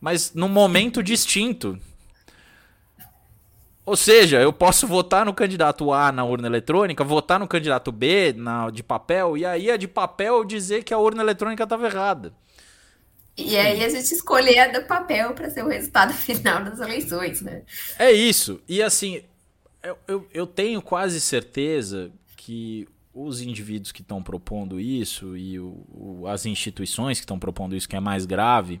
[0.00, 1.78] mas num momento distinto
[3.86, 8.34] Ou seja, eu posso votar no candidato A na urna eletrônica, votar no candidato B
[8.36, 12.34] na de papel, e aí a de papel dizer que a urna eletrônica estava errada.
[13.36, 17.40] E aí a gente escolher a do papel para ser o resultado final das eleições,
[17.40, 17.62] né?
[17.96, 18.60] É isso.
[18.68, 19.22] E assim,
[19.80, 25.86] eu, eu, eu tenho quase certeza que os indivíduos que estão propondo isso e o,
[25.94, 28.80] o, as instituições que estão propondo isso, que é mais grave,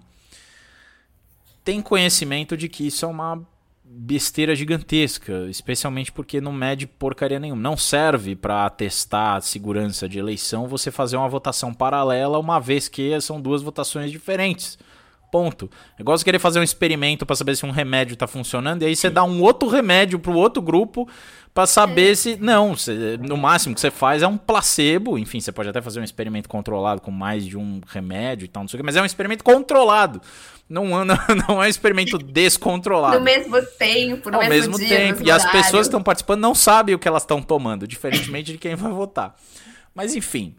[1.62, 3.46] têm conhecimento de que isso é uma
[3.88, 7.62] besteira gigantesca, especialmente porque não mede porcaria nenhuma.
[7.62, 12.88] Não serve para atestar a segurança de eleição você fazer uma votação paralela, uma vez
[12.88, 14.78] que são duas votações diferentes.
[15.30, 15.68] Ponto.
[15.98, 18.86] É igual você querer fazer um experimento para saber se um remédio está funcionando, e
[18.86, 21.08] aí você dá um outro remédio para o outro grupo
[21.52, 22.14] para saber é.
[22.14, 22.36] se.
[22.36, 25.18] Não, você, no máximo que você faz é um placebo.
[25.18, 28.62] Enfim, você pode até fazer um experimento controlado com mais de um remédio e tal,
[28.62, 30.20] não sei o que, mas é um experimento controlado.
[30.68, 31.16] Não, não,
[31.48, 33.18] não é um experimento descontrolado.
[33.18, 35.22] No mesmo tempo, no Ao mesmo, mesmo dia, tempo.
[35.24, 38.58] E as pessoas que estão participando não sabem o que elas estão tomando, diferentemente de
[38.58, 39.36] quem vai votar.
[39.94, 40.54] Mas enfim.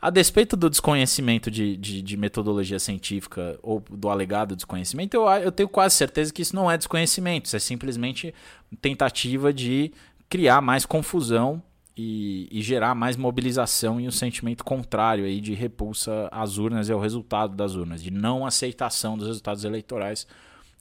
[0.00, 5.52] A despeito do desconhecimento de, de, de, metodologia científica ou do alegado desconhecimento, eu, eu
[5.52, 8.34] tenho quase certeza que isso não é desconhecimento, isso é simplesmente
[8.80, 9.92] tentativa de
[10.28, 11.62] criar mais confusão
[12.02, 16.92] e, e, gerar mais mobilização e um sentimento contrário aí de repulsa às urnas e
[16.92, 20.26] ao resultado das urnas, de não aceitação dos resultados eleitorais,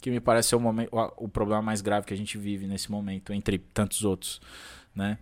[0.02, 2.90] que me parece ser o, momento, o, problema mais grave que a gente vive nesse
[2.90, 4.42] momento, entre tantos outros,
[4.96, 5.20] né?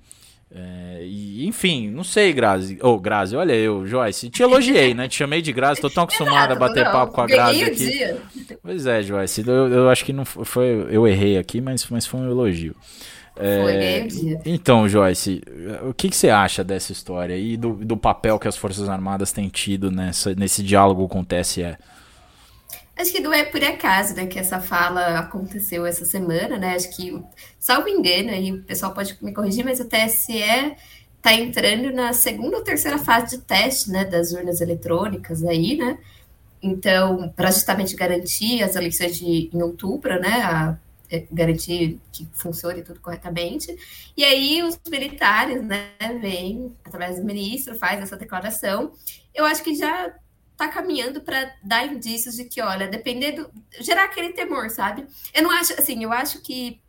[0.52, 2.80] É, e, enfim, não sei, Grazi.
[2.82, 4.32] Ô, oh, Grazi, olha eu, Joyce.
[4.32, 5.08] Te elogiei, né?
[5.08, 7.76] Te chamei de Grazi, tô tão acostumado a bater não, papo com a Grazi aqui.
[7.76, 8.22] Dia.
[8.64, 9.48] Pois é, Joyce.
[9.48, 10.88] Eu, eu, acho que não foi.
[10.90, 12.76] Eu errei aqui, mas, mas foi um elogio.
[13.42, 14.06] É,
[14.46, 15.42] então, Joyce,
[15.88, 19.32] o que, que, você acha dessa história e do, do papel que as Forças Armadas
[19.32, 21.78] têm tido nessa, nesse diálogo com o TSE?
[22.98, 26.76] Acho que não é por acaso né, que essa fala aconteceu essa semana, né?
[26.76, 27.18] Acho que,
[27.58, 30.76] salvo engano, aí o pessoal pode me corrigir, mas o TSE
[31.16, 35.98] está entrando na segunda ou terceira fase de teste né, das urnas eletrônicas aí, né?
[36.62, 40.42] Então, para justamente garantir as eleições de, em outubro, né?
[40.42, 40.78] A,
[41.32, 43.76] garantir que funcione tudo corretamente.
[44.16, 45.92] E aí os militares, né,
[46.22, 48.94] vêm através do ministro, faz essa declaração.
[49.34, 50.14] Eu acho que já
[50.52, 53.50] está caminhando para dar indícios de que, olha, dependendo,
[53.80, 55.08] gerar aquele temor, sabe?
[55.34, 56.82] Eu não acho, assim, eu acho que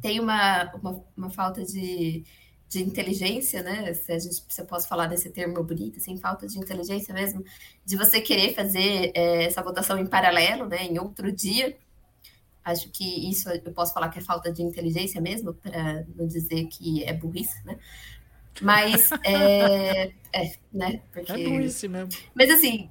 [0.00, 2.24] tem uma, uma, uma falta de,
[2.68, 3.92] de inteligência, né?
[3.94, 7.44] Se, a gente, se eu posso falar desse termo bonito, assim, falta de inteligência mesmo,
[7.84, 10.84] de você querer fazer é, essa votação em paralelo, né?
[10.84, 11.76] Em outro dia.
[12.64, 16.66] Acho que isso eu posso falar que é falta de inteligência mesmo, para não dizer
[16.66, 17.78] que é burrice, né?
[18.60, 21.00] Mas é, é né?
[21.12, 21.32] Porque...
[21.32, 22.10] É burrice mesmo.
[22.34, 22.90] Mas assim,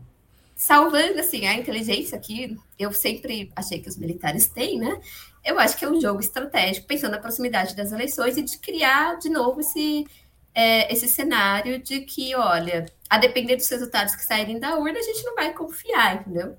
[0.55, 4.99] salvando assim a inteligência que eu sempre achei que os militares têm, né?
[5.45, 9.18] Eu acho que é um jogo estratégico, pensando na proximidade das eleições e de criar
[9.20, 10.05] de novo esse,
[10.53, 15.03] é, esse cenário de que, olha, a depender dos resultados que saírem da urna, a
[15.03, 16.57] gente não vai confiar, entendeu?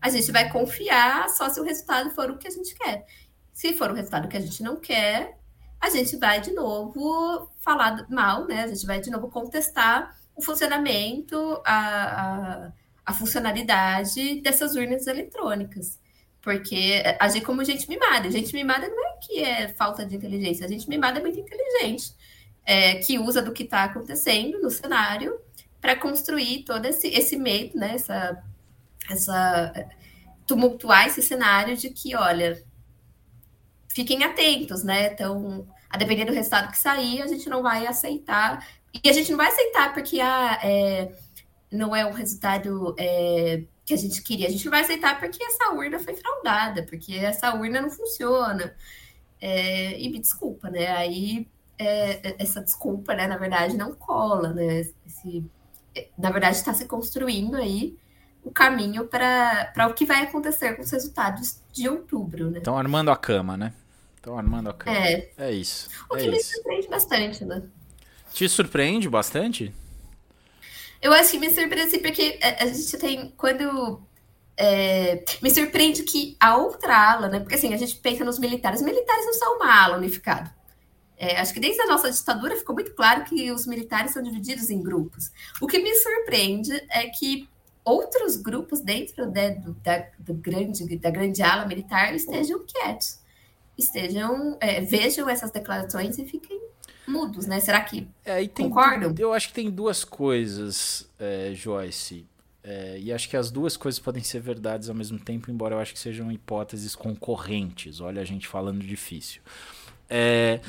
[0.00, 3.06] A gente vai confiar só se o resultado for o que a gente quer.
[3.52, 5.38] Se for o resultado que a gente não quer,
[5.80, 8.64] a gente vai de novo falar mal, né?
[8.64, 12.72] A gente vai de novo contestar o funcionamento, a, a
[13.08, 15.98] a funcionalidade dessas urnas eletrônicas.
[16.42, 18.30] Porque agir como gente mimada.
[18.30, 22.12] Gente mimada não é que é falta de inteligência, a gente mimada é muito inteligente,
[22.66, 25.40] é, que usa do que está acontecendo no cenário
[25.80, 27.94] para construir todo esse, esse medo, né?
[27.94, 28.44] Essa,
[29.10, 29.72] essa
[30.46, 32.64] tumultuar esse cenário de que, olha,
[33.88, 35.12] fiquem atentos, né?
[35.12, 38.66] Então, a depender do resultado que sair, a gente não vai aceitar.
[39.04, 40.20] E a gente não vai aceitar porque.
[40.20, 41.12] Ah, é,
[41.70, 44.48] não é o resultado é, que a gente queria.
[44.48, 48.74] A gente vai aceitar porque essa urna foi fraudada, porque essa urna não funciona.
[49.40, 50.88] É, e me desculpa, né?
[50.88, 51.46] Aí
[51.78, 54.80] é, essa desculpa, né, na verdade, não cola, né?
[55.06, 55.44] Esse,
[56.16, 57.96] na verdade, está se construindo aí
[58.48, 62.58] o caminho para o que vai acontecer com os resultados de outubro, né?
[62.58, 63.74] Estão armando a cama, né?
[64.16, 64.96] Estão armando a cama.
[64.96, 65.88] É, é isso.
[66.10, 66.32] O é que isso.
[66.32, 67.62] me surpreende bastante, né?
[68.32, 69.74] Te surpreende bastante?
[71.00, 73.32] Eu acho que me surpreende porque a, gente tem.
[73.36, 74.02] Quando.
[74.56, 77.38] É, me surpreende que a outra ala, né?
[77.38, 78.80] Porque assim, a gente pensa nos militares.
[78.80, 80.56] Os militares não são uma ala unificada.
[81.16, 84.70] É, acho que desde a nossa ditadura ficou muito claro que os militares são divididos
[84.70, 85.30] em grupos.
[85.60, 87.48] O que me surpreende é que
[87.88, 93.20] outros grupos dentro né, do, da, do grande, da grande ala militar estejam quietos,
[93.76, 96.60] estejam, é, vejam essas declarações e fiquem
[97.06, 97.58] mudos, né?
[97.60, 99.14] Será que é, tem, concordam?
[99.18, 102.26] Eu acho que tem duas coisas, é, Joyce.
[102.62, 105.78] É, e acho que as duas coisas podem ser verdades ao mesmo tempo, embora eu
[105.78, 108.00] acho que sejam hipóteses concorrentes.
[108.00, 109.40] Olha a gente falando difícil.
[110.10, 110.60] É,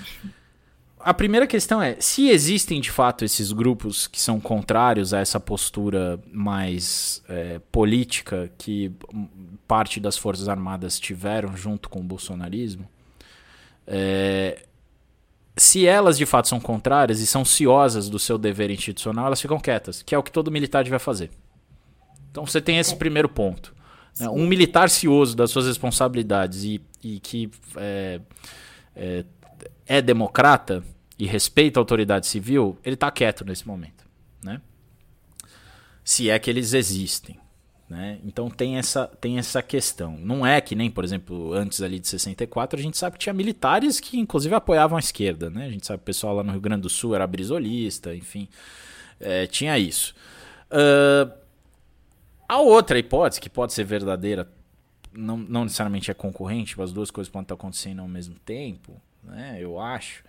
[1.00, 5.40] a primeira questão é: se existem de fato esses grupos que são contrários a essa
[5.40, 8.92] postura mais é, política que
[9.68, 12.88] parte das Forças Armadas tiveram junto com o bolsonarismo,
[13.88, 14.64] é,
[15.56, 19.60] se elas de fato são contrárias e são ciosas do seu dever institucional, elas ficam
[19.60, 21.30] quietas, que é o que todo militar deve fazer.
[22.32, 22.98] Então você tem esse é.
[22.98, 23.74] primeiro ponto.
[24.20, 24.30] Né?
[24.30, 28.22] Um militar cioso das suas responsabilidades e, e que é,
[29.90, 30.84] é democrata
[31.18, 34.06] e respeita a autoridade civil, ele está quieto nesse momento,
[34.42, 34.62] né?
[36.04, 37.40] Se é que eles existem,
[37.90, 38.20] né?
[38.24, 40.16] Então tem essa, tem essa questão.
[40.16, 43.34] Não é que nem, por exemplo, antes ali de 64, a gente sabe que tinha
[43.34, 45.66] militares que inclusive apoiavam a esquerda, né?
[45.66, 48.48] A gente sabe que o pessoal lá no Rio Grande do Sul era brisolista, enfim,
[49.20, 50.14] é, tinha isso.
[50.70, 51.34] Uh,
[52.48, 54.48] a outra hipótese, que pode ser verdadeira,
[55.12, 59.58] não, não necessariamente é concorrente, as duas coisas podem estar acontecendo ao mesmo tempo, né,
[59.60, 60.24] eu acho,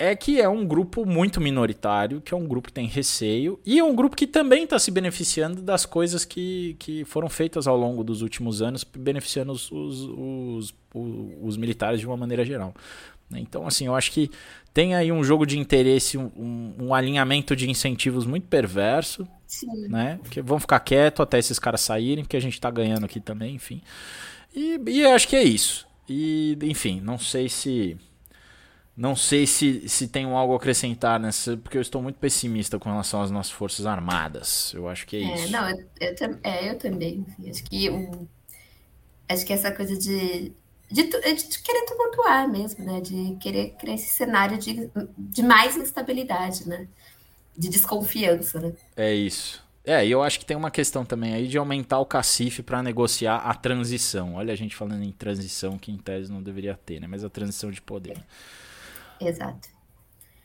[0.00, 3.78] é que é um grupo muito minoritário, que é um grupo que tem receio, e
[3.78, 7.76] é um grupo que também está se beneficiando das coisas que, que foram feitas ao
[7.76, 10.74] longo dos últimos anos, beneficiando os, os, os,
[11.42, 12.74] os militares de uma maneira geral.
[13.28, 13.40] Né.
[13.40, 14.30] Então, assim, eu acho que
[14.72, 19.88] tem aí um jogo de interesse, um, um alinhamento de incentivos muito perverso, Sim.
[19.88, 20.18] né?
[20.30, 23.56] Que vão ficar quietos até esses caras saírem, porque a gente está ganhando aqui também,
[23.56, 23.82] enfim.
[24.54, 25.89] E, e acho que é isso.
[26.12, 27.96] E, enfim, não sei se.
[28.96, 32.90] Não sei se, se tenho algo a acrescentar nessa, porque eu estou muito pessimista com
[32.90, 34.72] relação às nossas Forças Armadas.
[34.74, 35.52] Eu acho que é, é isso.
[35.52, 37.24] Não, eu, eu, é, eu também.
[37.48, 38.28] Acho que, o,
[39.28, 40.52] acho que essa coisa de,
[40.90, 43.00] de, de, querer tumultuar mesmo, né?
[43.00, 46.88] De querer criar esse cenário de, de mais instabilidade, né?
[47.56, 48.72] De desconfiança, né?
[48.96, 49.64] É isso.
[49.84, 52.82] É, e eu acho que tem uma questão também aí de aumentar o cacife para
[52.82, 54.34] negociar a transição.
[54.34, 57.06] Olha a gente falando em transição, que em tese não deveria ter, né?
[57.06, 58.18] Mas a transição de poder.
[59.18, 59.68] Exato.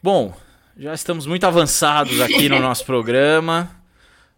[0.02, 0.34] Bom,
[0.78, 3.70] já estamos muito avançados aqui no nosso programa,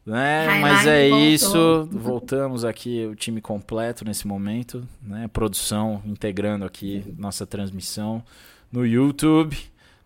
[0.03, 0.47] né?
[0.61, 1.27] Mas é voltou.
[1.27, 1.89] isso.
[1.91, 5.27] Voltamos aqui o time completo nesse momento, né?
[5.27, 8.23] Produção integrando aqui nossa transmissão
[8.71, 9.55] no YouTube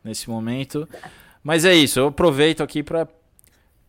[0.04, 0.88] nesse momento.
[1.42, 1.98] Mas é isso.
[1.98, 3.08] Eu aproveito aqui para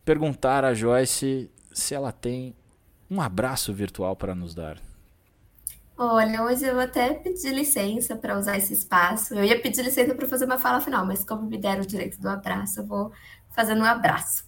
[0.04, 2.54] perguntar a Joyce se ela tem
[3.10, 4.78] um abraço virtual para nos dar.
[5.96, 9.34] Olha, hoje eu vou até pedir licença para usar esse espaço.
[9.34, 12.20] Eu ia pedir licença para fazer uma fala final, mas como me deram o direito
[12.20, 13.12] do abraço, eu vou
[13.50, 14.44] fazendo um abraço.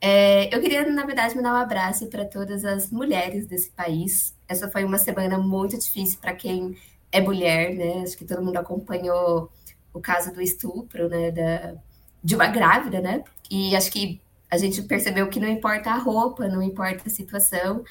[0.00, 4.36] É, eu queria, na verdade, mandar um abraço para todas as mulheres desse país.
[4.46, 6.76] Essa foi uma semana muito difícil para quem
[7.10, 8.02] é mulher, né?
[8.02, 9.50] Acho que todo mundo acompanhou
[9.92, 11.30] o caso do estupro, né?
[11.30, 11.74] Da,
[12.22, 13.24] de uma grávida, né?
[13.50, 14.20] E acho que
[14.50, 17.84] a gente percebeu que não importa a roupa, não importa a situação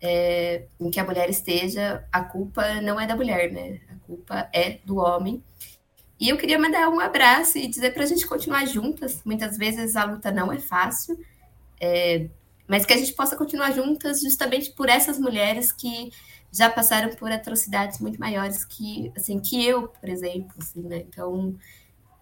[0.00, 3.80] é, em que a mulher esteja, a culpa não é da mulher, né?
[3.90, 5.42] A culpa é do homem.
[6.20, 9.22] E eu queria mandar um abraço e dizer para a gente continuar juntas.
[9.24, 11.18] Muitas vezes a luta não é fácil,
[11.80, 12.28] é,
[12.66, 16.10] mas que a gente possa continuar juntas justamente por essas mulheres que
[16.50, 21.04] já passaram por atrocidades muito maiores que, assim, que eu, por exemplo, assim, né?
[21.08, 21.54] Então,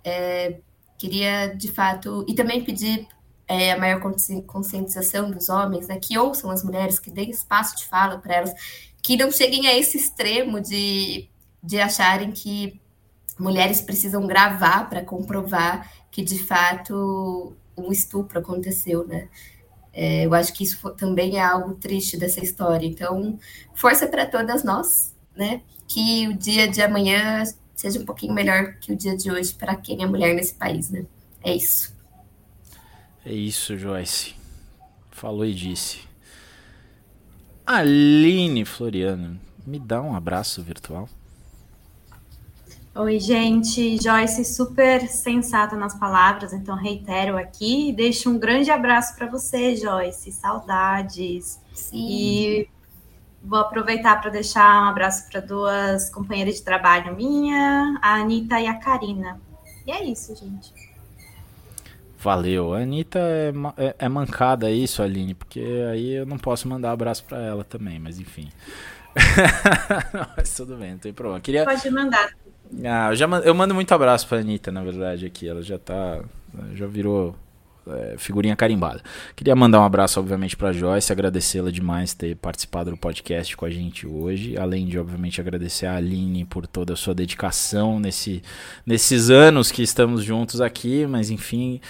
[0.05, 0.59] é,
[0.99, 3.07] queria de fato e também pedir
[3.49, 4.01] é, a maior
[4.47, 8.53] conscientização dos homens, né, que ouçam as mulheres, que deem espaço de fala para elas,
[9.03, 11.28] que não cheguem a esse extremo de,
[11.62, 12.80] de acharem que
[13.38, 19.28] mulheres precisam gravar para comprovar que de fato um estupro aconteceu, né?
[19.92, 22.86] É, eu acho que isso também é algo triste dessa história.
[22.86, 23.38] Então,
[23.74, 25.62] força para todas nós, né?
[25.86, 27.42] Que o dia de amanhã
[27.74, 30.90] seja um pouquinho melhor que o dia de hoje para quem é mulher nesse país,
[30.90, 31.07] né?
[31.42, 31.95] É isso.
[33.29, 34.37] É isso, Joyce.
[35.11, 35.99] Falou e disse.
[37.66, 41.09] Aline Floriano, me dá um abraço virtual.
[42.95, 44.01] Oi, gente.
[44.01, 47.93] Joyce, super sensata nas palavras, então reitero aqui.
[47.93, 50.31] Deixo um grande abraço para você, Joyce.
[50.31, 51.61] Saudades.
[51.74, 51.97] Sim.
[52.09, 52.68] E
[53.43, 58.68] vou aproveitar para deixar um abraço para duas companheiras de trabalho minha, a Anitta e
[58.68, 59.41] a Karina.
[59.85, 60.86] E é isso, gente.
[62.27, 62.74] Valeu.
[62.74, 65.61] A Anitta é, é, é, mancada isso, Aline, porque
[65.93, 68.49] aí eu não posso mandar abraço para ela também, mas enfim.
[70.37, 71.41] mas tudo bem, não tem problema.
[71.41, 71.64] Queria...
[71.64, 72.29] Pode mandar.
[72.85, 75.49] Ah, eu, já, eu mando muito abraço pra Anitta, na verdade, aqui.
[75.49, 76.20] Ela já tá.
[76.74, 77.37] Já virou
[77.87, 79.01] é, figurinha carimbada.
[79.37, 83.70] Queria mandar um abraço, obviamente, para Joyce, agradecê-la demais ter participado do podcast com a
[83.70, 88.43] gente hoje, além de, obviamente, agradecer a Aline por toda a sua dedicação nesse,
[88.85, 91.81] nesses anos que estamos juntos aqui, mas enfim,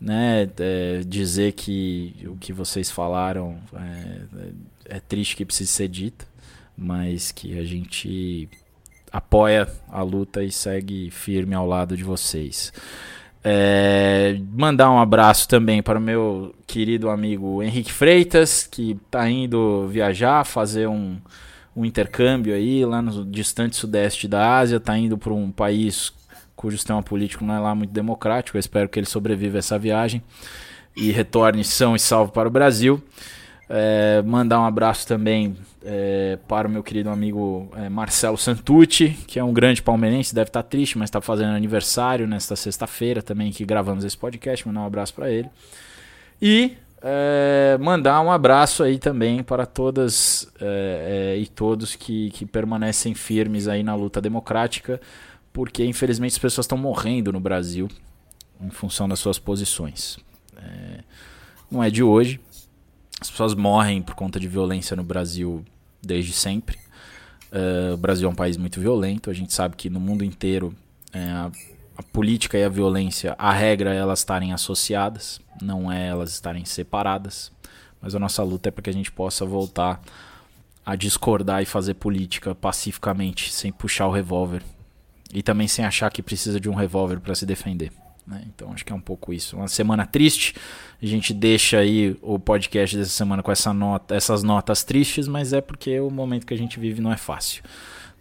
[0.00, 6.26] né, é, dizer que o que vocês falaram é, é triste que precise ser dito,
[6.76, 8.48] mas que a gente
[9.10, 12.72] apoia a luta e segue firme ao lado de vocês.
[13.42, 19.86] É, mandar um abraço também para o meu querido amigo Henrique Freitas, que está indo
[19.86, 21.16] viajar, fazer um,
[21.74, 26.12] um intercâmbio aí lá no distante sudeste da Ásia, está indo para um país
[26.56, 28.56] cujo sistema político não é lá muito democrático.
[28.56, 30.22] Eu espero que ele sobreviva a essa viagem
[30.96, 33.00] e retorne são e salvo para o Brasil.
[33.68, 39.38] É, mandar um abraço também é, para o meu querido amigo é, Marcelo Santucci, que
[39.38, 43.64] é um grande palmeirense, deve estar triste, mas está fazendo aniversário nesta sexta-feira também que
[43.64, 44.66] gravamos esse podcast.
[44.66, 45.50] Mandar um abraço para ele.
[46.40, 52.46] E é, mandar um abraço aí também para todas é, é, e todos que, que
[52.46, 55.00] permanecem firmes aí na luta democrática,
[55.56, 57.88] porque infelizmente as pessoas estão morrendo no Brasil
[58.60, 60.18] em função das suas posições.
[61.70, 62.38] não é de hoje,
[63.18, 65.64] as pessoas morrem por conta de violência no Brasil
[66.02, 66.76] desde sempre.
[67.50, 69.30] Uh, o Brasil é um país muito violento.
[69.30, 70.74] A gente sabe que no mundo inteiro
[71.10, 71.50] é, a,
[71.96, 76.66] a, política e a violência, a regra é elas estarem associadas, não é elas estarem
[76.66, 77.50] separadas.
[78.02, 80.02] Mas a nossa luta é para que a gente possa voltar
[80.84, 84.62] a discordar e fazer política pacificamente, sem puxar o revólver.
[85.32, 87.90] E também sem achar que precisa de um revólver para se defender.
[88.26, 88.42] Né?
[88.48, 89.56] Então acho que é um pouco isso.
[89.56, 90.54] Uma semana triste.
[91.00, 95.52] A gente deixa aí o podcast dessa semana com essa nota, essas notas tristes, mas
[95.52, 97.62] é porque o momento que a gente vive não é fácil.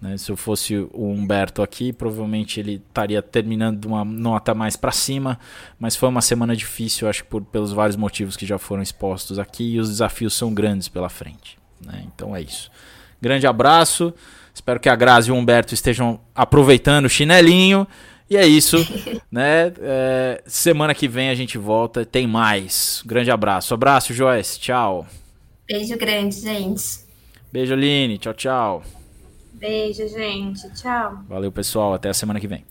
[0.02, 0.18] Né?
[0.18, 5.40] Se eu fosse o Humberto aqui, provavelmente ele estaria terminando uma nota mais para cima,
[5.80, 9.40] mas foi uma semana difícil, acho que por, pelos vários motivos que já foram expostos
[9.40, 11.58] aqui e os desafios são grandes pela frente.
[11.84, 12.04] Né?
[12.06, 12.70] Então é isso.
[13.22, 14.14] Grande abraço.
[14.56, 17.86] Espero que a Grazi e o Humberto estejam aproveitando o chinelinho.
[18.30, 18.78] E é isso,
[19.30, 19.74] né?
[19.82, 23.04] É, semana que vem a gente volta, tem mais.
[23.06, 23.74] Grande abraço.
[23.74, 24.58] Abraço, Joyce.
[24.58, 25.06] Tchau.
[25.68, 27.00] Beijo grande, gente.
[27.52, 28.18] Beijo, Aline.
[28.18, 28.84] Tchau, tchau.
[29.54, 30.74] Beijo, gente.
[30.74, 31.20] Tchau.
[31.28, 31.94] Valeu, pessoal.
[31.94, 32.64] Até a semana que vem.